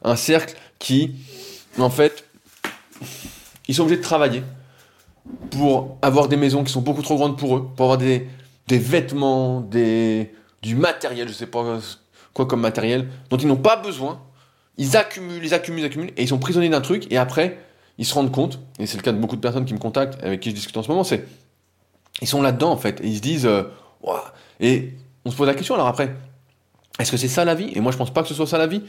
[0.02, 1.14] Un cercle qui,
[1.78, 2.24] en fait,
[3.68, 4.42] ils sont obligés de travailler
[5.50, 8.28] pour avoir des maisons qui sont beaucoup trop grandes pour eux, pour avoir des,
[8.68, 11.80] des vêtements, des, du matériel, je sais pas
[12.32, 14.22] quoi comme matériel, dont ils n'ont pas besoin.
[14.78, 17.58] Ils accumulent, ils accumulent, ils accumulent, et ils sont prisonniers d'un truc, et après,
[17.98, 20.22] ils se rendent compte, et c'est le cas de beaucoup de personnes qui me contactent,
[20.22, 21.26] avec qui je discute en ce moment, c'est,
[22.20, 23.62] ils sont là-dedans, en fait, et ils se disent, euh,
[24.60, 24.94] et
[25.24, 26.14] on se pose la question, alors après,
[26.98, 27.70] est-ce que c'est ça la vie?
[27.74, 28.82] Et moi, je pense pas que ce soit ça la vie.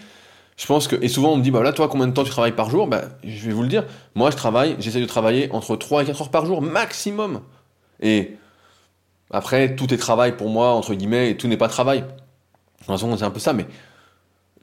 [0.55, 2.31] Je pense que, et souvent on me dit, bah là, toi, combien de temps tu
[2.31, 2.87] travailles par jour?
[2.87, 3.85] Bah, je vais vous le dire.
[4.15, 7.41] Moi, je travaille, j'essaie de travailler entre 3 et 4 heures par jour, maximum.
[8.01, 8.37] Et
[9.29, 12.01] après, tout est travail pour moi, entre guillemets, et tout n'est pas travail.
[12.01, 12.05] De
[12.79, 13.67] toute façon, c'est un peu ça, mais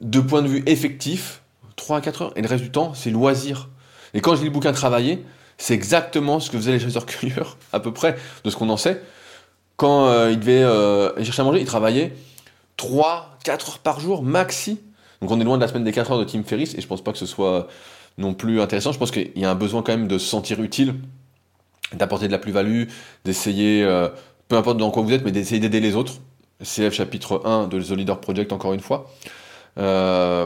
[0.01, 1.41] de point de vue effectif,
[1.77, 3.69] 3 à 4 heures, et le reste du temps, c'est loisir.
[4.15, 5.23] Et quand je lis le bouquin Travailler,
[5.57, 9.01] c'est exactement ce que faisaient les chasseurs-cueilleurs, à peu près, de ce qu'on en sait.
[9.77, 12.13] Quand euh, ils devaient euh, chercher à manger, ils travaillaient
[12.77, 14.79] 3, 4 heures par jour, maxi.
[15.21, 16.87] Donc on est loin de la semaine des 4 heures de Tim Ferriss, et je
[16.87, 17.67] pense pas que ce soit
[18.17, 18.91] non plus intéressant.
[18.91, 20.95] Je pense qu'il y a un besoin quand même de se sentir utile,
[21.93, 22.85] d'apporter de la plus-value,
[23.25, 24.09] d'essayer, euh,
[24.47, 26.13] peu importe dans quoi vous êtes, mais d'essayer d'aider les autres.
[26.63, 29.11] CF chapitre 1 de The Leader Project, encore une fois.
[29.77, 30.45] Euh,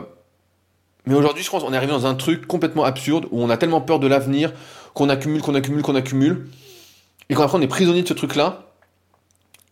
[1.09, 3.57] mais aujourd'hui, je pense qu'on est arrivé dans un truc complètement absurde, où on a
[3.57, 4.53] tellement peur de l'avenir,
[4.93, 6.47] qu'on accumule, qu'on accumule, qu'on accumule,
[7.29, 8.67] et qu'après on est prisonnier de ce truc-là.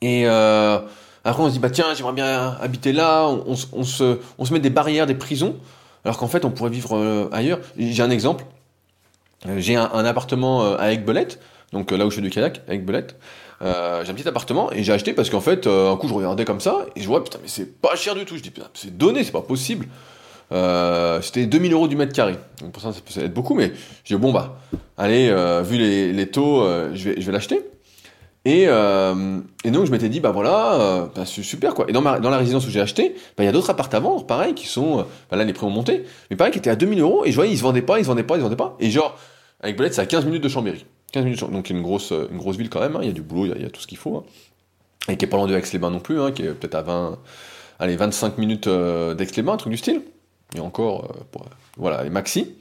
[0.02, 0.24] Et...
[0.26, 0.80] Euh,
[1.24, 4.70] après, on se dit, bah tiens, j'aimerais bien habiter là, on, se, on met des
[4.70, 5.58] barrières, des prisons,
[6.06, 7.60] alors qu'en fait on pourrait vivre euh, ailleurs.
[7.78, 8.46] J'ai un exemple.
[9.46, 11.40] Euh, j'ai un, appartement à Aiguebelette,
[11.74, 13.18] donc là où je fais du kayak, à Aiguebelette.
[13.62, 16.62] j'ai un petit appartement et j'ai acheté parce qu'en fait, un coup je regardais comme
[16.62, 18.38] ça et je vois putain mais c'est pas cher du tout.
[18.38, 19.88] Je dis putain c'est donné, c'est pas possible.
[20.50, 22.36] C'était 2000 euros du mètre carré.
[22.62, 23.72] Donc pour ça ça peut être beaucoup, mais
[24.04, 24.60] je dis bon bah
[24.98, 25.34] allez,
[25.64, 27.62] vu les, taux, je vais, je vais l'acheter.
[28.48, 31.86] Et, euh, et, donc je m'étais dit, bah voilà, euh, bah, super quoi.
[31.90, 34.54] Et dans, dans la résidence où j'ai acheté, bah, il y a d'autres appartements, pareil,
[34.54, 37.02] qui sont, euh, bah, là les prix ont monté, mais pareil, qui étaient à 2000
[37.02, 38.56] euros, et je voyais, ils se vendaient pas, ils se vendaient pas, ils se vendaient
[38.56, 38.78] pas.
[38.80, 39.18] Et genre,
[39.60, 40.86] avec Belette, c'est à 15 minutes de Chambéry.
[41.12, 43.00] 15 minutes, donc une grosse, une grosse ville quand même, hein.
[43.02, 44.16] il y a du boulot, il y a, tout ce qu'il faut.
[44.16, 44.24] Hein.
[45.10, 47.18] Et qui est pas loin de Aix-les-Bains non plus, hein, qui est peut-être à 20,
[47.80, 50.04] allez, 25 minutes d'Aix-les-Bains, un truc du style.
[50.56, 51.08] Et encore,
[51.78, 52.56] voilà, les maxi.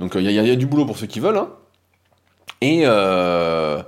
[0.00, 1.38] Donc il y, y, a du boulot pour ceux qui veulent.
[1.38, 1.50] Hein.
[2.60, 2.82] Et...
[2.84, 3.82] Euh,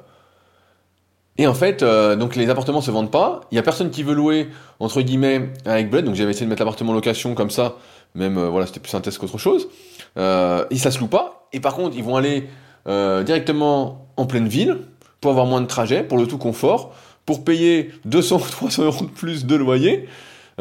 [1.40, 3.42] et en fait, euh, donc les appartements se vendent pas.
[3.52, 4.48] Il y a personne qui veut louer
[4.80, 6.04] entre guillemets avec Bled.
[6.04, 7.76] Donc j'avais essayé de mettre l'appartement en location comme ça.
[8.14, 9.68] Même euh, voilà, c'était plus test qu'autre chose.
[10.16, 11.48] Euh, et ça se loue pas.
[11.52, 12.48] Et par contre, ils vont aller
[12.88, 14.78] euh, directement en pleine ville
[15.20, 16.94] pour avoir moins de trajets, pour le tout confort,
[17.24, 20.08] pour payer 200 ou 300 euros de plus de loyer.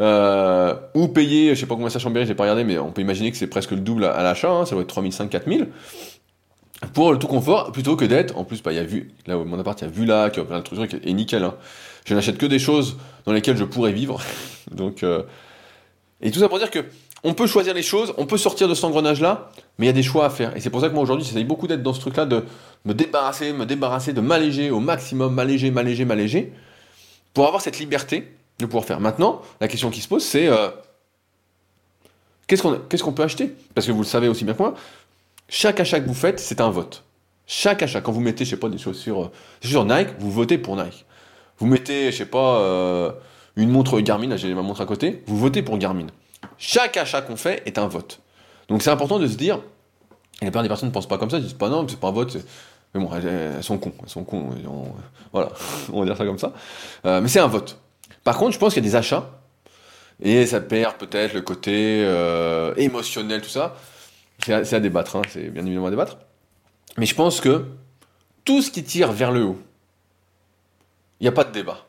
[0.00, 3.00] Euh, ou payer, je sais pas combien ça Chambéry, j'ai pas regardé, mais on peut
[3.02, 5.68] imaginer que c'est presque le double à, l'achat, hein, ça doit être 3500, 4000
[6.94, 9.36] pour le tout confort, plutôt que d'être, en plus, bah, il y a vu, là
[9.36, 11.54] où mon appart, il y a vu là, qui plein de trucs, et nickel, hein.
[12.04, 12.96] Je n'achète que des choses
[13.26, 14.22] dans lesquelles je pourrais vivre.
[14.70, 15.24] Donc, euh,
[16.22, 16.84] et tout ça pour dire que,
[17.24, 19.92] on peut choisir les choses, on peut sortir de cet engrenage-là, mais il y a
[19.92, 20.56] des choix à faire.
[20.56, 22.44] Et c'est pour ça que moi aujourd'hui, j'essaye beaucoup d'être dans ce truc-là, de
[22.84, 26.52] me débarrasser, me débarrasser, de m'alléger au maximum, m'alléger, m'alléger, m'alléger,
[27.34, 29.00] pour avoir cette liberté de pouvoir faire.
[29.00, 30.68] Maintenant, la question qui se pose, c'est euh,
[32.46, 33.54] qu'est-ce qu'on peut acheter?
[33.74, 34.74] Parce que vous le savez aussi bien que moi,
[35.48, 37.04] chaque achat que vous faites, c'est un vote.
[37.46, 39.30] Chaque achat, quand vous mettez, je sais pas, des chaussures,
[39.64, 41.06] euh, Nike, vous votez pour Nike.
[41.58, 43.10] Vous mettez, je sais pas, euh,
[43.56, 46.06] une montre Garmin, j'ai ma montre à côté, vous votez pour Garmin.
[46.58, 48.20] Chaque achat qu'on fait est un vote.
[48.68, 49.56] Donc c'est important de se dire,
[50.40, 51.98] et la plupart des personnes ne pensent pas comme ça, ils disent pas non, c'est
[51.98, 52.36] pas un vote,
[52.94, 54.50] mais bon, elles, sont cons, elles sont cons,
[55.32, 55.50] voilà,
[55.92, 56.52] on va dire ça comme ça.
[57.06, 57.78] Euh, mais c'est un vote.
[58.28, 59.40] Par contre, je pense qu'il y a des achats,
[60.22, 63.74] et ça perd peut-être le côté euh, émotionnel, tout ça.
[64.44, 66.18] C'est à, débattre, hein, c'est bien évidemment à débattre.
[66.98, 67.64] Mais je pense que
[68.44, 69.58] tout ce qui tire vers le haut,
[71.20, 71.86] il n'y a pas de débat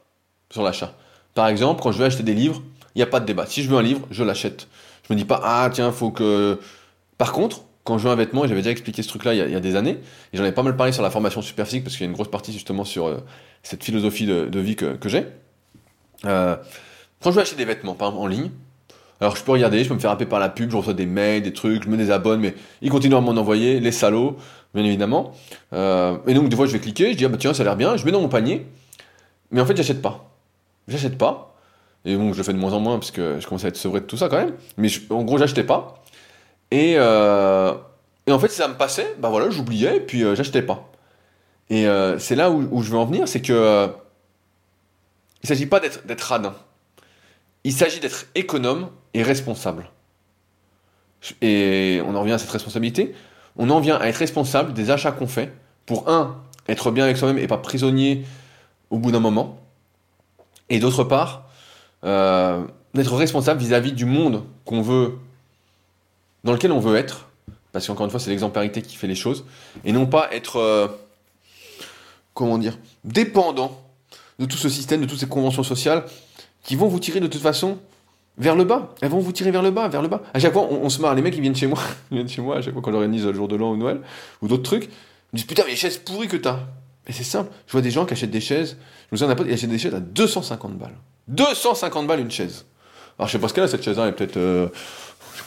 [0.49, 0.93] sur l'achat.
[1.33, 2.63] Par exemple, quand je vais acheter des livres,
[2.95, 3.45] il n'y a pas de débat.
[3.45, 4.69] Si je veux un livre, je l'achète.
[5.09, 6.57] Je me dis pas, ah tiens, faut que.
[7.17, 9.59] Par contre, quand je veux un vêtement, j'avais déjà expliqué ce truc-là il, y a
[9.59, 9.97] des années,
[10.31, 12.15] et j'en ai pas mal parlé sur la formation Superphysique, parce qu'il y a une
[12.15, 13.17] grosse partie justement sur euh,
[13.61, 15.25] cette philosophie de, vie que, j'ai.
[16.26, 16.55] Euh,
[17.22, 18.51] quand je veux acheter des vêtements, par exemple en ligne,
[19.22, 21.05] alors je peux regarder, je peux me faire happer par la pub, je reçois des
[21.05, 24.38] mails, des trucs, je me désabonne, mais ils continuent à m'en envoyer, les salauds,
[24.74, 25.34] bien évidemment.
[25.74, 27.65] Euh, et donc des fois je vais cliquer, je dis ah bah tiens ça a
[27.65, 28.65] l'air bien, je mets dans mon panier,
[29.51, 30.32] mais en fait j'achète pas.
[30.88, 31.55] J'achète pas.
[32.05, 33.78] Et bon je le fais de moins en moins parce que je commence à être
[33.78, 34.53] sevré de tout ça quand même.
[34.78, 36.01] Mais en gros j'achetais pas.
[36.72, 37.74] Et, euh,
[38.30, 40.89] en fait si ça me passait, bah voilà j'oubliais et puis euh, j'achetais pas.
[41.70, 41.86] Et
[42.17, 43.89] c'est là où, où, je veux en venir, c'est que
[45.43, 46.55] il s'agit pas d'être radin.
[47.63, 49.89] Il s'agit d'être économe et responsable.
[51.41, 53.13] Et on en revient à cette responsabilité.
[53.57, 55.53] On en vient à être responsable des achats qu'on fait
[55.85, 56.37] pour, un,
[56.67, 58.25] être bien avec soi-même et pas prisonnier
[58.89, 59.59] au bout d'un moment.
[60.69, 61.49] Et d'autre part,
[62.03, 62.63] euh,
[62.93, 65.17] d'être responsable vis-à-vis du monde qu'on veut,
[66.43, 67.27] dans lequel on veut être.
[67.71, 69.45] Parce qu'encore une fois, c'est l'exemplarité qui fait les choses.
[69.83, 70.87] Et non pas être, euh,
[72.33, 73.79] comment dire, dépendant
[74.39, 76.05] de tout ce système, de toutes ces conventions sociales
[76.63, 77.77] qui vont vous tirer de toute façon
[78.37, 78.95] vers le bas.
[79.01, 80.21] Elles vont vous tirer vers le bas, vers le bas.
[80.33, 81.13] À chaque fois, on, se marre.
[81.15, 81.79] Les mecs, ils viennent chez moi.
[82.11, 84.01] Ils viennent chez moi à chaque fois qu'on organise le jour de l'an ou Noël
[84.41, 84.85] ou d'autres trucs.
[85.33, 86.59] Ils disent Putain, mais les chaises pourries que t'as.
[87.07, 87.51] Et c'est simple.
[87.67, 88.77] Je vois des gens qui achètent des chaises.
[89.09, 90.95] Je me souviens d'un pote, il achète des chaises à 250 balles.
[91.27, 92.65] 250 balles une chaise.
[93.17, 94.03] Alors, je sais pas ce qu'elle a cette chaise-là.
[94.03, 94.69] Elle est peut-être, euh,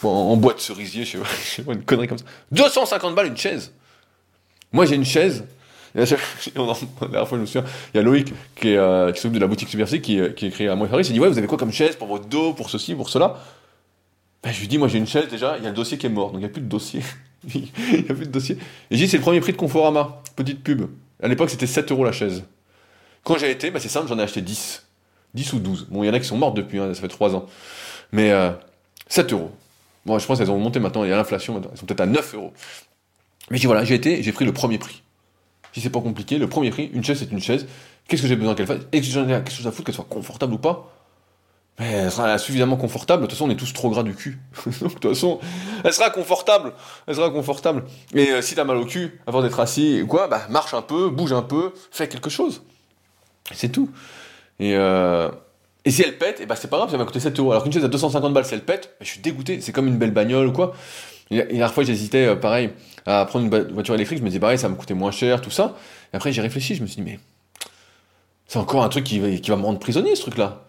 [0.03, 2.25] en, boîte cerisier, je sais, je sais pas, une connerie comme ça.
[2.51, 3.71] 250 balles une chaise.
[4.71, 5.45] Moi, j'ai une chaise.
[5.95, 7.63] la dernière fois, je me souviens,
[7.93, 10.47] il y a Loïc qui, euh, qui s'occupe de la boutique Supercy qui, euh, qui
[10.47, 11.05] écrit à moi Paris.
[11.07, 13.39] Il dit Ouais, vous avez quoi comme chaise pour votre dos, pour ceci, pour cela?
[14.43, 16.07] Ben, Je lui dis Moi, j'ai une chaise déjà, il y a le dossier qui
[16.07, 17.01] est mort, donc il n'y a plus de dossier.
[17.53, 18.57] il n'y a plus de dossier.
[18.89, 20.87] Et je dis C'est le premier prix de Conforama, petite pub.
[21.21, 22.43] À l'époque, c'était 7 euros la chaise.
[23.23, 24.83] Quand j'ai été, bah, c'est simple, j'en ai acheté 10.
[25.35, 25.87] 10 ou 12.
[25.91, 27.45] Bon, il y en a qui sont mortes depuis, hein, ça fait 3 ans.
[28.11, 28.51] Mais euh,
[29.09, 29.51] 7 euros.
[30.07, 32.07] Bon, je pense qu'elles ont monté maintenant, il y a l'inflation, elles sont peut-être à
[32.07, 32.53] 9 euros.
[33.51, 35.02] Mais je voilà, j'ai été, j'ai pris le premier prix.
[35.73, 37.67] Si c'est pas compliqué, le premier prix, une chaise c'est une chaise.
[38.07, 38.81] Qu'est-ce que j'ai besoin qu'elle fasse?
[38.91, 40.89] Est-ce que j'en ai quelque chose à foutre qu'elle soit confortable ou pas?
[41.77, 43.23] Elle sera suffisamment confortable.
[43.23, 44.37] De toute façon, on est tous trop gras du cul.
[44.65, 45.39] Donc, de toute façon,
[45.83, 46.73] elle sera confortable.
[47.07, 47.83] Elle sera confortable.
[48.13, 51.09] Et euh, si t'as mal au cul, avant d'être assis quoi, bah, marche un peu,
[51.09, 52.61] bouge un peu, fais quelque chose.
[53.51, 53.89] C'est tout.
[54.59, 55.29] Et, euh,
[55.85, 57.51] Et si elle pète, et bah c'est pas grave, ça va coûter 7 euros.
[57.51, 59.87] Alors qu'une chaise à 250 balles, si elle pète, bah, je suis dégoûté, c'est comme
[59.87, 60.73] une belle bagnole ou quoi.
[61.33, 62.69] Et la dernière fois, j'hésitais, euh, pareil,
[63.05, 65.41] à prendre une voiture électrique, je me disais, pareil, ça va me coûter moins cher,
[65.41, 65.75] tout ça.
[66.13, 67.19] Et après, j'ai réfléchi, je me suis dit, mais
[68.47, 70.63] c'est encore un truc qui va, me rendre prisonnier, ce truc-là.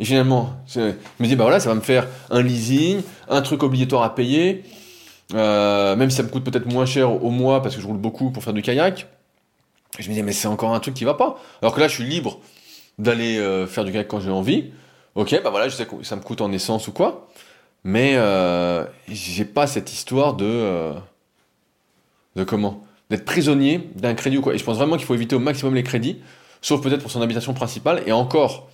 [0.00, 0.80] Et finalement, je
[1.20, 4.64] me dis, bah voilà, ça va me faire un leasing, un truc obligatoire à payer,
[5.34, 7.96] euh, même si ça me coûte peut-être moins cher au mois parce que je roule
[7.96, 9.06] beaucoup pour faire du kayak.
[9.98, 11.38] je me dis, mais c'est encore un truc qui va pas.
[11.62, 12.40] Alors que là, je suis libre
[12.98, 14.72] d'aller euh, faire du kayak quand j'ai envie.
[15.14, 17.28] Ok, bah voilà, je sais que ça me coûte en essence ou quoi.
[17.86, 20.44] Mais euh, j'ai pas cette histoire de.
[20.44, 20.92] Euh,
[22.34, 24.54] de comment D'être prisonnier d'un crédit ou quoi.
[24.54, 26.20] Et je pense vraiment qu'il faut éviter au maximum les crédits,
[26.60, 28.02] sauf peut-être pour son habitation principale.
[28.04, 28.68] Et encore,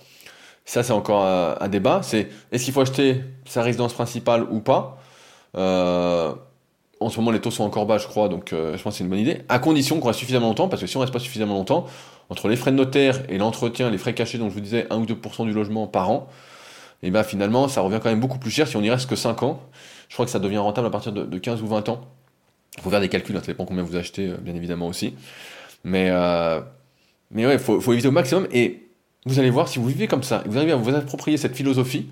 [0.65, 4.97] ça c'est encore un, débat, c'est est-ce qu'il faut acheter sa résidence principale ou pas?
[5.55, 6.33] Euh,
[6.99, 8.97] En ce moment les taux sont encore bas je crois, donc euh, je pense que
[8.97, 11.13] c'est une bonne idée, à condition qu'on reste suffisamment longtemps, parce que si on reste
[11.13, 11.85] pas suffisamment longtemps,
[12.29, 14.97] entre les frais de notaire et l'entretien, les frais cachés dont je vous disais 1
[14.97, 16.27] ou 2% du logement par an,
[17.03, 19.15] et bien finalement ça revient quand même beaucoup plus cher si on y reste que
[19.15, 19.61] 5 ans.
[20.09, 22.01] Je crois que ça devient rentable à partir de, 15 ou 20 ans.
[22.77, 25.13] Il faut faire des calculs, hein, ça dépend combien vous achetez, euh, bien évidemment aussi.
[25.83, 26.11] Mais,
[27.33, 28.47] mais ouais, il faut, éviter au maximum.
[28.51, 28.87] Et
[29.25, 32.09] vous allez voir, si vous vivez comme ça, vous arrivez à vous approprier cette philosophie,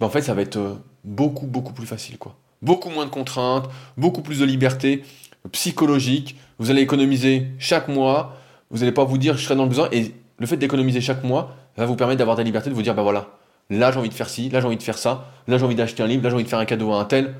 [0.00, 0.74] ben en fait, ça va être euh,
[1.04, 2.36] beaucoup, beaucoup plus facile, quoi.
[2.60, 5.02] Beaucoup moins de contraintes, beaucoup plus de liberté
[5.50, 6.36] psychologique.
[6.58, 8.36] Vous allez économiser chaque mois.
[8.70, 9.88] Vous n'allez pas vous dire, je serai dans le besoin.
[9.90, 12.82] Et le fait d'économiser chaque mois va vous permettre d'avoir de la liberté de vous
[12.82, 13.30] dire, ben voilà,
[13.70, 15.74] là j'ai envie de faire ci, là j'ai envie de faire ça, là j'ai envie
[15.74, 17.34] d'acheter un livre, là j'ai envie de faire un cadeau à un tel.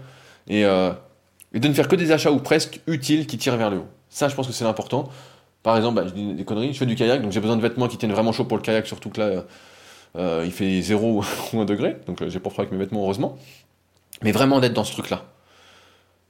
[0.49, 0.93] Et, euh,
[1.55, 3.89] de ne faire que des achats ou presque utiles qui tirent vers le haut.
[4.09, 5.11] Ça, je pense que c'est l'important.
[5.63, 7.63] Par exemple, bah, je dis des conneries, je fais du kayak, donc j'ai besoin de
[7.63, 9.45] vêtements qui tiennent vraiment chaud pour le kayak, surtout que là,
[10.17, 13.03] euh, il fait 0 ou 1 degré, donc euh, j'ai pas froid avec mes vêtements,
[13.03, 13.39] heureusement.
[14.23, 15.25] Mais vraiment d'être dans ce truc-là.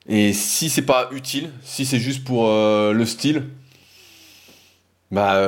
[0.09, 3.45] Et si c'est pas utile, si c'est juste pour euh, le style,
[5.11, 5.41] bah,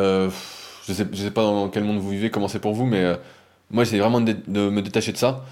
[0.87, 3.17] je, sais, je sais pas dans quel monde vous vivez, comment c'est pour vous, mais
[3.75, 5.45] moi, j'essaie vraiment de, me détacher de ça.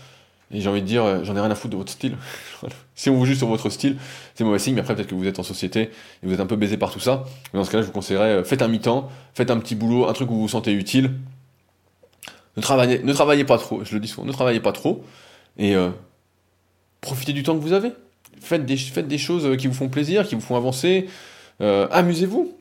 [0.53, 2.17] Et j'ai envie de dire, euh, j'en ai rien à foutre de votre style.
[2.95, 3.97] si on vous juge sur votre style,
[4.35, 5.91] c'est mauvais signe, mais après peut-être que vous êtes en société et
[6.27, 7.25] vous êtes un peu baisé par tout ça.
[7.53, 10.09] Mais dans ce cas-là, je vous conseillerais, euh, faites un mi-temps, faites un petit boulot,
[10.09, 11.15] un truc où vous vous sentez utile.
[12.57, 15.05] Ne travaillez, ne travaillez pas trop, je le dis souvent, ne travaillez pas trop.
[15.59, 15.89] Et euh,
[17.01, 17.91] profitez du temps que vous avez.
[18.41, 21.09] Faites des, faites des choses qui vous font plaisir, qui vous font avancer.
[21.61, 22.53] Amusez-vous.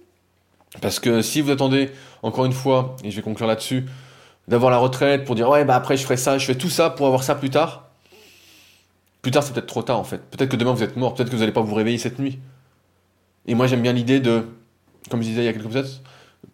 [0.80, 1.90] Parce que si vous attendez,
[2.24, 3.86] encore une fois, et je vais conclure là-dessus,
[4.52, 6.90] d'avoir la retraite pour dire ouais bah après je ferai ça, je fais tout ça
[6.90, 7.88] pour avoir ça plus tard.
[9.22, 10.22] Plus tard c'est peut-être trop tard en fait.
[10.30, 12.38] Peut-être que demain vous êtes mort, peut-être que vous n'allez pas vous réveiller cette nuit.
[13.48, 14.44] Et moi j'aime bien l'idée de,
[15.10, 16.02] comme je disais il y a quelques minutes,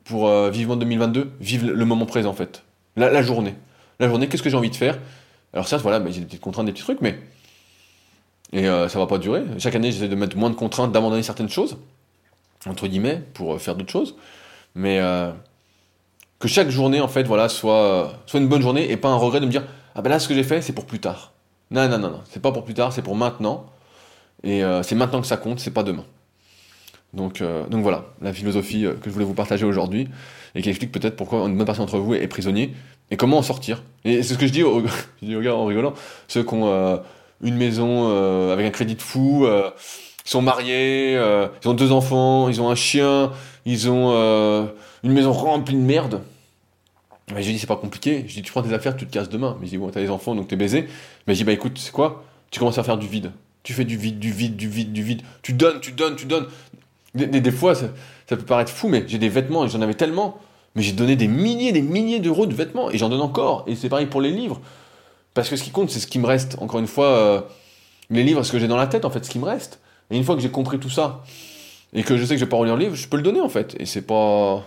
[0.05, 2.63] pour euh, vivement 2022, vivre le moment présent en fait.
[2.95, 3.55] La, journée.
[3.99, 4.99] La journée, qu'est-ce que j'ai envie de faire?
[5.53, 7.19] Alors certes voilà, j'ai des petites contraintes, des petits trucs, mais...
[8.53, 9.43] Et euh, ça va pas durer.
[9.57, 11.77] Chaque année j'essaie de mettre moins de contraintes, d'abandonner certaines choses,
[12.67, 14.15] entre guillemets, pour euh, faire d'autres choses.
[14.75, 14.99] Mais
[16.39, 19.39] que chaque journée en fait voilà soit soit une bonne journée et pas un regret
[19.39, 19.63] de me dire
[19.95, 21.33] ah ben là ce que j'ai fait c'est pour plus tard.
[21.71, 23.65] Non non non non, c'est pas pour plus tard, c'est pour maintenant
[24.43, 26.05] et euh, c'est maintenant que ça compte, c'est pas demain.
[27.13, 30.07] Donc euh, donc voilà la philosophie euh, que je voulais vous partager aujourd'hui
[30.55, 32.73] et qui explique peut-être pourquoi une bonne partie d'entre vous est prisonnier
[33.09, 33.83] et comment en sortir.
[34.05, 34.85] Et c'est ce que je dis aux,
[35.21, 35.93] je dis aux gars en rigolant,
[36.27, 37.01] ceux qui ont
[37.41, 42.61] une maison avec un crédit de fou, ils sont mariés, ils ont deux enfants, ils
[42.61, 43.31] ont un chien,
[43.65, 44.67] ils ont
[45.03, 46.21] une maison remplie de merde.
[47.33, 48.23] Mais j'ai dit, c'est pas compliqué.
[48.27, 49.57] Je dis, tu prends tes affaires, tu te casses demain.
[49.59, 50.87] Mais je dis, bon, t'as des enfants, donc t'es baisé.
[51.27, 52.23] Mais je dis, bah écoute, c'est quoi?
[52.51, 53.31] Tu commences à faire du vide.
[53.63, 55.21] Tu fais du vide, du vide, du vide, du vide.
[55.41, 56.47] Tu donnes, tu donnes, tu donnes.
[57.15, 57.87] Des, fois, ça,
[58.27, 60.39] peut paraître fou, mais j'ai des vêtements et j'en avais tellement.
[60.75, 63.65] Mais j'ai donné des milliers, des milliers d'euros de vêtements et j'en donne encore.
[63.67, 64.61] Et c'est pareil pour les livres.
[65.33, 66.55] Parce que ce qui compte, c'est ce qui me reste.
[66.61, 67.41] Encore une fois, euh,
[68.09, 69.81] les livres, ce que j'ai dans la tête, en fait, ce qui me reste.
[70.11, 71.23] Et une fois que j'ai compris tout ça,
[71.93, 73.41] et que je sais que je vais pas relire le livre, je peux le donner,
[73.41, 73.75] en fait.
[73.79, 74.63] Et c'est pas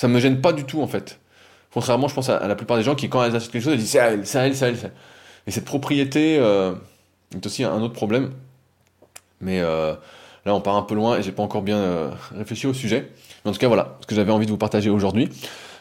[0.00, 1.20] ça me gêne pas du tout en fait.
[1.74, 3.80] Contrairement, je pense à, la plupart des gens qui, quand elles achètent quelque chose, elles
[3.80, 4.92] disent c'est à elle, c'est à elle, c'est à elle.
[5.46, 6.72] Et cette propriété euh,
[7.36, 8.30] est aussi un autre problème.
[9.42, 9.92] Mais euh,
[10.46, 13.10] là, on part un peu loin et j'ai pas encore bien euh, réfléchi au sujet.
[13.44, 15.28] Mais en tout cas, voilà ce que j'avais envie de vous partager aujourd'hui.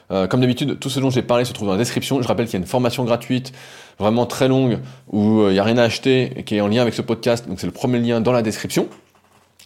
[0.10, 2.22] comme d'habitude, tout ce dont j'ai parlé se trouve dans la description.
[2.22, 3.54] Je rappelle qu'il y a une formation gratuite,
[4.00, 6.82] vraiment très longue, où il n'y a rien à acheter, et qui est en lien
[6.82, 7.48] avec ce podcast.
[7.48, 8.90] Donc c'est le premier lien dans la description.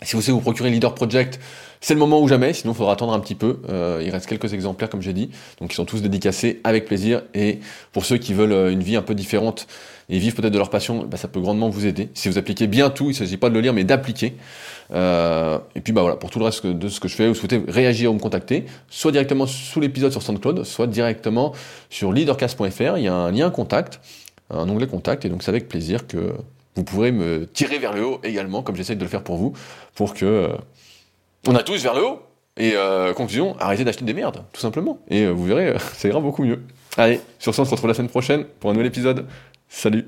[0.03, 1.39] Si vous voulez vous procurer Leader Project,
[1.83, 3.59] c'est le moment ou jamais, sinon il faudra attendre un petit peu.
[3.67, 5.29] Euh, il reste quelques exemplaires, comme j'ai dit,
[5.59, 7.23] donc ils sont tous dédicacés avec plaisir.
[7.33, 7.59] Et
[7.91, 9.67] pour ceux qui veulent euh, une vie un peu différente
[10.07, 12.07] et vivre peut-être de leur passion, bah, ça peut grandement vous aider.
[12.13, 14.35] Si vous appliquez bien tout, il ne s'agit pas de le lire, mais d'appliquer.
[14.93, 17.35] Euh, et puis bah voilà, pour tout le reste de ce que je fais, vous
[17.35, 21.51] souhaitez réagir ou me contacter, soit directement sous l'épisode sur SoundCloud, soit directement
[21.89, 22.97] sur leadercast.fr.
[22.97, 23.99] Il y a un lien contact,
[24.49, 26.33] un onglet contact, et donc c'est avec plaisir que
[26.75, 29.51] vous pourrez me tirer vers le haut également, comme j'essaie de le faire pour vous,
[29.95, 30.49] pour que
[31.47, 32.21] on a tous vers le haut.
[32.55, 34.99] Et euh, conclusion, arrêtez d'acheter des merdes, tout simplement.
[35.09, 36.61] Et euh, vous verrez, ça ira beaucoup mieux.
[36.97, 39.25] Allez, sur ce, on se retrouve la semaine prochaine pour un nouvel épisode.
[39.67, 40.07] Salut